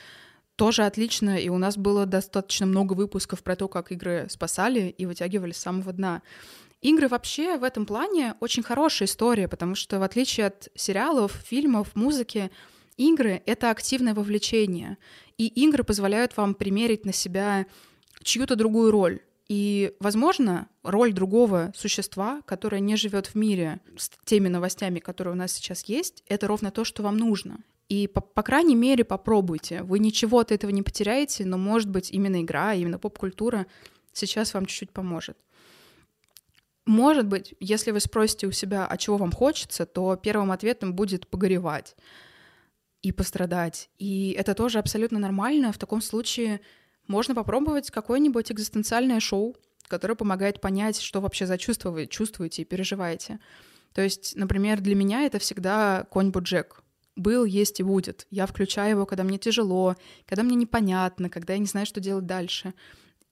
тоже 0.56 0.84
отлично, 0.84 1.38
и 1.38 1.50
у 1.50 1.58
нас 1.58 1.76
было 1.76 2.06
достаточно 2.06 2.66
много 2.66 2.94
выпусков 2.94 3.44
про 3.44 3.58
то, 3.58 3.68
как 3.68 3.92
игры 3.92 4.28
спасали 4.30 4.96
и 4.98 5.06
вытягивали 5.06 5.52
с 5.52 5.58
самого 5.58 5.92
дна. 5.92 6.22
Игры 6.82 7.10
вообще 7.10 7.58
в 7.58 7.66
этом 7.66 7.86
плане 7.86 8.36
очень 8.40 8.64
хорошая 8.64 9.10
история, 9.10 9.50
потому 9.50 9.76
что 9.76 10.00
в 10.00 10.04
отличие 10.04 10.46
от 10.46 10.70
сериалов, 10.76 11.34
фильмов, 11.46 11.94
музыки, 11.96 12.50
игры— 12.96 13.44
это 13.46 13.72
активное 13.72 14.14
вовлечение, 14.14 14.98
и 15.38 15.48
игры 15.48 15.84
позволяют 15.84 16.38
вам 16.38 16.56
примерить 16.56 17.04
на 17.04 17.12
себя 17.12 17.66
чью-то 18.24 18.56
другую 18.56 18.90
роль. 18.90 19.20
И, 19.52 19.92
возможно, 20.00 20.70
роль 20.82 21.12
другого 21.12 21.74
существа, 21.76 22.42
которое 22.46 22.80
не 22.80 22.96
живет 22.96 23.28
в 23.28 23.36
мире 23.36 23.82
с 23.98 24.10
теми 24.24 24.48
новостями, 24.48 25.00
которые 25.00 25.34
у 25.34 25.38
нас 25.38 25.52
сейчас 25.52 25.84
есть, 25.90 26.24
это 26.30 26.48
ровно 26.48 26.72
то, 26.72 26.86
что 26.86 27.04
вам 27.04 27.18
нужно. 27.18 27.58
И, 27.90 28.08
по, 28.08 28.22
по 28.22 28.44
крайней 28.44 28.76
мере, 28.76 29.04
попробуйте. 29.04 29.84
Вы 29.84 30.00
ничего 30.00 30.40
от 30.40 30.54
этого 30.54 30.72
не 30.72 30.84
потеряете, 30.84 31.44
но, 31.44 31.58
может 31.58 31.90
быть, 31.90 32.12
именно 32.12 32.42
игра, 32.42 32.74
именно 32.76 32.98
поп-культура 32.98 33.68
сейчас 34.14 34.54
вам 34.54 34.68
чуть-чуть 34.68 34.92
поможет. 34.92 35.38
Может 36.86 37.28
быть, 37.28 37.54
если 37.60 37.92
вы 37.92 38.00
спросите 38.00 38.48
у 38.48 38.54
себя, 38.54 38.88
а 38.88 38.96
чего 38.96 39.18
вам 39.18 39.34
хочется, 39.34 39.86
то 39.86 40.16
первым 40.16 40.54
ответом 40.54 40.94
будет 40.94 41.28
погоревать 41.28 41.98
и 43.02 43.12
пострадать. 43.12 43.90
И 43.98 44.32
это 44.32 44.54
тоже 44.54 44.80
абсолютно 44.80 45.20
нормально. 45.20 45.74
В 45.74 45.78
таком 45.78 46.00
случае 46.00 46.62
можно 47.08 47.36
попробовать 47.36 47.92
какое-нибудь 47.92 48.52
экзистенциальное 48.52 49.20
шоу, 49.20 49.56
которое 49.88 50.16
помогает 50.16 50.62
понять, 50.62 51.00
что 51.00 51.22
вообще 51.22 51.46
за 51.46 51.58
чувства 51.58 51.92
вы 51.92 52.08
чувствуете 52.08 52.62
и 52.62 52.66
переживаете. 52.66 53.40
То 53.94 54.02
есть, 54.02 54.36
например, 54.36 54.80
для 54.80 54.96
меня 54.96 55.24
это 55.24 55.40
всегда 55.40 56.06
конь 56.10 56.32
Боджек. 56.32 56.82
Был, 57.18 57.44
есть 57.44 57.82
и 57.82 57.84
будет. 57.84 58.26
Я 58.30 58.46
включаю 58.46 58.92
его, 58.92 59.06
когда 59.06 59.24
мне 59.24 59.38
тяжело, 59.38 59.98
когда 60.26 60.44
мне 60.44 60.56
непонятно, 60.56 61.30
когда 61.30 61.54
я 61.54 61.60
не 61.60 61.66
знаю, 61.66 61.86
что 61.86 62.00
делать 62.00 62.26
дальше. 62.26 62.74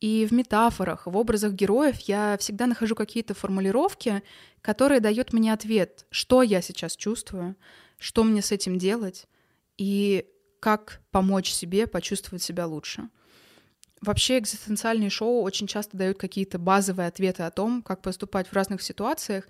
И 0.02 0.26
в 0.30 0.34
метафорах, 0.34 1.08
в 1.08 1.16
образах 1.16 1.54
героев 1.54 2.00
я 2.02 2.38
всегда 2.40 2.68
нахожу 2.68 2.96
какие-то 2.96 3.34
формулировки, 3.34 4.22
которые 4.62 5.00
дают 5.00 5.34
мне 5.34 5.54
ответ, 5.54 6.06
что 6.10 6.42
я 6.42 6.62
сейчас 6.62 6.96
чувствую, 6.96 7.56
что 7.98 8.24
мне 8.24 8.42
с 8.42 8.52
этим 8.52 8.78
делать 8.78 9.28
и 9.78 10.26
как 10.60 11.02
помочь 11.12 11.52
себе 11.52 11.88
почувствовать 11.88 12.44
себя 12.44 12.66
лучше. 12.66 13.10
Вообще 14.02 14.40
экзистенциальные 14.40 15.10
шоу 15.10 15.42
очень 15.42 15.68
часто 15.68 15.98
дают 15.98 16.18
какие-то 16.18 16.58
базовые 16.58 17.08
ответы 17.08 17.44
о 17.44 17.52
том, 17.52 17.82
как 17.82 18.02
поступать 18.02 18.48
в 18.48 18.54
разных 18.54 18.82
ситуациях. 18.82 19.48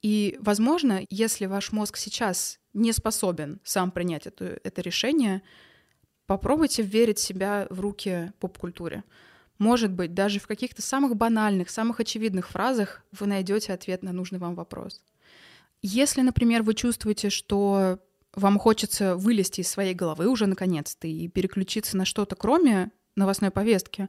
И, 0.00 0.38
возможно, 0.40 1.02
если 1.10 1.46
ваш 1.46 1.72
мозг 1.72 1.98
сейчас 1.98 2.58
не 2.72 2.92
способен 2.92 3.60
сам 3.62 3.90
принять 3.90 4.26
это, 4.26 4.58
это 4.64 4.80
решение, 4.80 5.42
попробуйте 6.26 6.82
верить 6.82 7.18
себя 7.18 7.66
в 7.68 7.80
руки 7.80 8.32
поп-культуре. 8.38 9.04
Может 9.58 9.92
быть, 9.92 10.14
даже 10.14 10.40
в 10.40 10.46
каких-то 10.46 10.80
самых 10.80 11.16
банальных, 11.16 11.68
самых 11.68 12.00
очевидных 12.00 12.48
фразах 12.48 13.02
вы 13.12 13.26
найдете 13.26 13.74
ответ 13.74 14.02
на 14.02 14.12
нужный 14.12 14.38
вам 14.38 14.54
вопрос. 14.54 15.02
Если, 15.82 16.22
например, 16.22 16.62
вы 16.62 16.72
чувствуете, 16.72 17.28
что 17.28 17.98
вам 18.34 18.58
хочется 18.58 19.16
вылезти 19.16 19.60
из 19.60 19.68
своей 19.68 19.92
головы 19.92 20.28
уже 20.28 20.46
наконец-то 20.46 21.06
и 21.06 21.28
переключиться 21.28 21.96
на 21.96 22.04
что-то 22.04 22.36
кроме 22.36 22.90
новостной 23.16 23.50
повестки, 23.50 24.08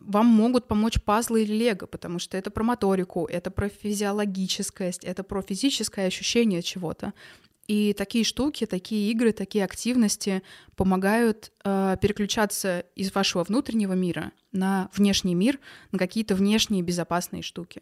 вам 0.00 0.26
могут 0.26 0.68
помочь 0.68 1.00
пазлы 1.02 1.42
или 1.42 1.52
лего, 1.52 1.86
потому 1.86 2.18
что 2.18 2.36
это 2.36 2.50
про 2.50 2.62
моторику, 2.62 3.26
это 3.26 3.50
про 3.50 3.68
физиологическость, 3.68 5.04
это 5.04 5.24
про 5.24 5.42
физическое 5.42 6.06
ощущение 6.06 6.62
чего-то. 6.62 7.12
И 7.66 7.92
такие 7.92 8.24
штуки, 8.24 8.66
такие 8.66 9.12
игры, 9.12 9.32
такие 9.32 9.64
активности 9.64 10.42
помогают 10.74 11.52
э, 11.64 11.96
переключаться 12.00 12.80
из 12.96 13.14
вашего 13.14 13.44
внутреннего 13.44 13.92
мира 13.92 14.32
на 14.50 14.90
внешний 14.94 15.36
мир, 15.36 15.60
на 15.92 15.98
какие-то 15.98 16.34
внешние 16.34 16.82
безопасные 16.82 17.42
штуки. 17.42 17.80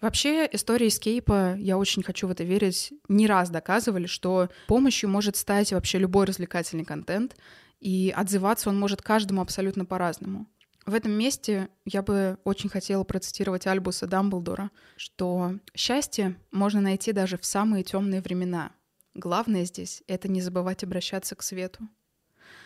Вообще, 0.00 0.48
история 0.52 0.88
эскейпа, 0.88 1.54
я 1.56 1.78
очень 1.78 2.02
хочу 2.02 2.26
в 2.26 2.30
это 2.30 2.44
верить, 2.44 2.92
не 3.08 3.26
раз 3.26 3.48
доказывали, 3.48 4.06
что 4.06 4.50
помощью 4.66 5.08
может 5.08 5.36
стать 5.36 5.72
вообще 5.72 5.98
любой 5.98 6.26
развлекательный 6.26 6.84
контент, 6.84 7.36
и 7.80 8.12
отзываться 8.16 8.70
он 8.70 8.78
может 8.78 9.02
каждому 9.02 9.40
абсолютно 9.40 9.84
по-разному. 9.84 10.46
В 10.86 10.94
этом 10.94 11.12
месте 11.12 11.68
я 11.84 12.00
бы 12.00 12.38
очень 12.44 12.68
хотела 12.68 13.02
процитировать 13.02 13.66
Альбуса 13.66 14.06
Дамблдора, 14.06 14.70
что 14.96 15.58
счастье 15.74 16.36
можно 16.52 16.80
найти 16.80 17.12
даже 17.12 17.38
в 17.38 17.44
самые 17.44 17.82
темные 17.82 18.20
времена. 18.20 18.70
Главное 19.14 19.64
здесь— 19.64 20.04
это 20.06 20.28
не 20.28 20.40
забывать 20.40 20.84
обращаться 20.84 21.34
к 21.34 21.42
свету. 21.42 21.88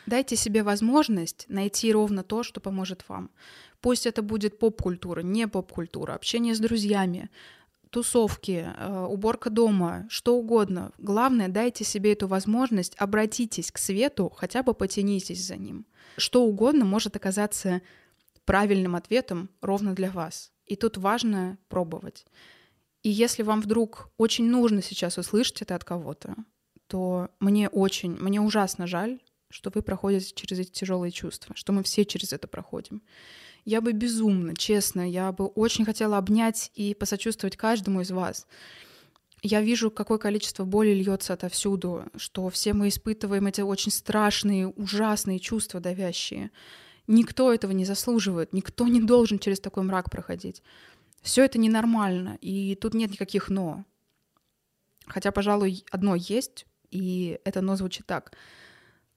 Дайте 0.07 0.37
себе 0.37 0.63
возможность 0.63 1.47
найти 1.49 1.93
ровно 1.93 2.23
то, 2.23 2.43
что 2.43 2.61
поможет 2.61 3.05
вам. 3.09 3.31
Пусть 3.81 4.07
это 4.07 4.23
будет 4.23 4.59
поп-культура, 4.59 5.21
не 5.21 5.47
поп-культура, 5.49 6.15
общение 6.15 6.55
с 6.55 6.59
друзьями, 6.59 7.31
тусовки, 7.91 8.67
э, 8.67 9.07
уборка 9.09 9.51
дома, 9.51 10.07
что 10.09 10.37
угодно. 10.37 10.93
Главное, 10.99 11.49
дайте 11.49 11.85
себе 11.85 12.13
эту 12.13 12.29
возможность, 12.29 12.95
обратитесь 12.97 13.71
к 13.71 13.79
свету, 13.79 14.33
хотя 14.35 14.63
бы 14.63 14.75
потянитесь 14.75 15.45
за 15.45 15.57
ним. 15.57 15.87
Что 16.17 16.45
угодно 16.45 16.85
может 16.85 17.17
оказаться 17.17 17.83
правильным 18.45 18.97
ответом 18.97 19.51
ровно 19.61 19.95
для 19.95 20.11
вас. 20.11 20.53
И 20.67 20.77
тут 20.77 20.97
важно 20.97 21.59
пробовать. 21.69 22.27
И 23.03 23.11
если 23.11 23.43
вам 23.43 23.61
вдруг 23.61 24.11
очень 24.19 24.49
нужно 24.49 24.83
сейчас 24.83 25.19
услышать 25.19 25.63
это 25.63 25.75
от 25.75 25.85
кого-то, 25.85 26.35
то 26.87 27.31
мне 27.41 27.69
очень, 27.69 28.17
мне 28.21 28.41
ужасно 28.41 28.87
жаль, 28.87 29.21
что 29.49 29.71
вы 29.75 29.83
проходите 29.83 30.35
через 30.35 30.61
эти 30.61 30.71
тяжелые 30.71 31.11
чувства, 31.11 31.55
что 31.57 31.73
мы 31.73 31.83
все 31.83 32.05
через 32.05 32.33
это 32.33 32.47
проходим. 32.47 33.03
Я 33.65 33.81
бы 33.81 33.93
безумно, 33.93 34.55
честно, 34.57 35.09
я 35.09 35.33
бы 35.33 35.47
очень 35.47 35.85
хотела 35.85 36.19
обнять 36.19 36.71
и 36.75 36.95
посочувствовать 36.95 37.57
каждому 37.57 38.01
из 38.01 38.11
вас. 38.11 38.47
Я 39.43 39.63
вижу, 39.63 39.91
какое 39.91 40.19
количество 40.19 40.65
боли 40.65 40.91
льется 40.91 41.33
отовсюду, 41.33 42.05
что 42.17 42.49
все 42.51 42.75
мы 42.75 42.89
испытываем 42.89 43.47
эти 43.47 43.63
очень 43.63 43.93
страшные, 43.93 44.69
ужасные 44.69 45.39
чувства 45.39 45.81
давящие. 45.81 46.51
Никто 47.07 47.53
этого 47.53 47.73
не 47.73 47.85
заслуживает, 47.85 48.53
никто 48.53 48.87
не 48.87 49.01
должен 49.01 49.39
через 49.39 49.61
такой 49.61 49.83
мрак 49.83 50.11
проходить. 50.11 50.63
Все 51.23 51.45
это 51.45 51.59
ненормально, 51.59 52.39
и 52.41 52.75
тут 52.77 52.95
нет 52.95 53.11
никаких 53.11 53.49
«но». 53.49 53.85
Хотя, 55.07 55.33
пожалуй, 55.33 55.85
одно 55.91 56.15
есть, 56.15 56.67
и 56.91 57.41
это 57.45 57.63
«но» 57.63 57.77
звучит 57.77 58.07
так. 58.07 58.33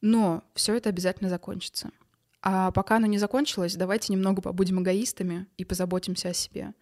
Но 0.02 0.44
все 0.56 0.76
это 0.76 0.90
обязательно 0.90 1.30
закончится. 1.30 1.92
А 2.46 2.72
пока 2.72 2.98
оно 2.98 3.08
не 3.08 3.18
закончилось, 3.18 3.76
давайте 3.76 4.12
немного 4.12 4.42
побудем 4.42 4.82
эгоистами 4.82 5.48
и 5.56 5.64
позаботимся 5.64 6.30
о 6.30 6.34
себе. 6.34 6.74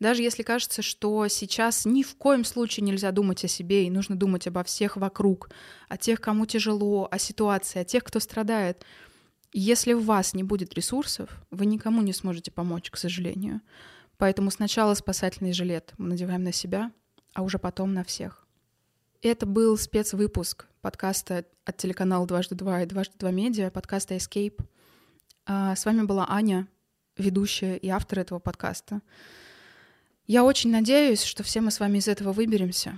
Даже 0.00 0.22
если 0.22 0.42
кажется, 0.42 0.82
что 0.82 1.28
сейчас 1.28 1.84
ни 1.84 2.02
в 2.02 2.16
коем 2.16 2.44
случае 2.44 2.84
нельзя 2.84 3.12
думать 3.12 3.44
о 3.44 3.48
себе 3.48 3.86
и 3.86 3.90
нужно 3.90 4.16
думать 4.16 4.48
обо 4.48 4.64
всех 4.64 4.96
вокруг, 4.96 5.50
о 5.88 5.96
тех, 5.96 6.20
кому 6.20 6.46
тяжело, 6.46 7.06
о 7.08 7.18
ситуации, 7.18 7.78
о 7.78 7.84
тех, 7.84 8.02
кто 8.02 8.18
страдает. 8.18 8.84
Если 9.52 9.92
у 9.92 10.00
вас 10.00 10.34
не 10.34 10.42
будет 10.42 10.74
ресурсов, 10.74 11.30
вы 11.52 11.66
никому 11.66 12.02
не 12.02 12.12
сможете 12.12 12.50
помочь, 12.50 12.90
к 12.90 12.96
сожалению. 12.96 13.60
Поэтому 14.18 14.50
сначала 14.50 14.94
спасательный 14.94 15.52
жилет 15.52 15.92
мы 15.96 16.08
надеваем 16.08 16.42
на 16.42 16.52
себя, 16.52 16.90
а 17.34 17.42
уже 17.42 17.60
потом 17.60 17.94
на 17.94 18.02
всех. 18.02 18.48
Это 19.22 19.46
был 19.46 19.78
спецвыпуск 19.78 20.66
подкаста 20.80 21.44
от 21.64 21.76
телеканала 21.76 22.26
«Дважды 22.26 22.56
два» 22.56 22.82
и 22.82 22.86
«Дважды 22.86 23.14
два 23.16 23.30
медиа», 23.30 23.70
подкаста 23.70 24.16
«Escape». 24.16 24.60
А, 25.46 25.76
с 25.76 25.84
вами 25.84 26.04
была 26.04 26.26
Аня, 26.30 26.66
ведущая 27.18 27.76
и 27.76 27.88
автор 27.88 28.20
этого 28.20 28.38
подкаста. 28.38 29.02
Я 30.26 30.42
очень 30.42 30.70
надеюсь, 30.70 31.22
что 31.22 31.42
все 31.42 31.60
мы 31.60 31.70
с 31.70 31.80
вами 31.80 31.98
из 31.98 32.08
этого 32.08 32.32
выберемся. 32.32 32.96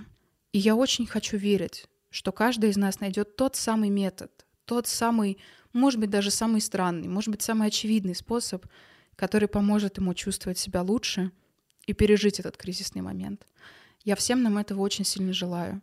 И 0.53 0.59
я 0.59 0.75
очень 0.75 1.05
хочу 1.05 1.35
верить, 1.35 1.87
что 2.09 2.31
каждый 2.31 2.69
из 2.69 2.77
нас 2.77 3.01
найдет 3.01 3.35
тот 3.35 3.57
самый 3.57 3.89
метод, 3.89 4.31
тот 4.63 4.87
самый, 4.87 5.37
может 5.73 5.99
быть, 5.99 6.09
даже 6.09 6.31
самый 6.31 6.61
странный, 6.61 7.09
может 7.09 7.29
быть, 7.31 7.41
самый 7.41 7.67
очевидный 7.67 8.15
способ, 8.15 8.65
который 9.17 9.49
поможет 9.49 9.97
ему 9.97 10.13
чувствовать 10.13 10.57
себя 10.57 10.83
лучше 10.83 11.31
и 11.85 11.91
пережить 11.91 12.39
этот 12.39 12.55
кризисный 12.55 13.01
момент. 13.01 13.45
Я 14.05 14.15
всем 14.15 14.41
нам 14.41 14.57
этого 14.57 14.79
очень 14.81 15.03
сильно 15.03 15.33
желаю. 15.33 15.81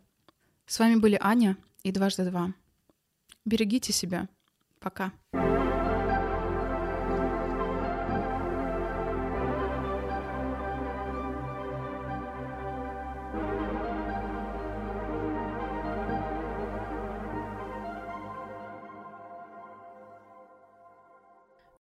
С 0.65 0.79
вами 0.79 0.95
были 0.95 1.17
Аня 1.21 1.57
и 1.83 1.91
дважды 1.91 2.25
два. 2.25 2.55
Берегите 3.45 3.93
себя. 3.93 4.27
Пока. 4.79 5.13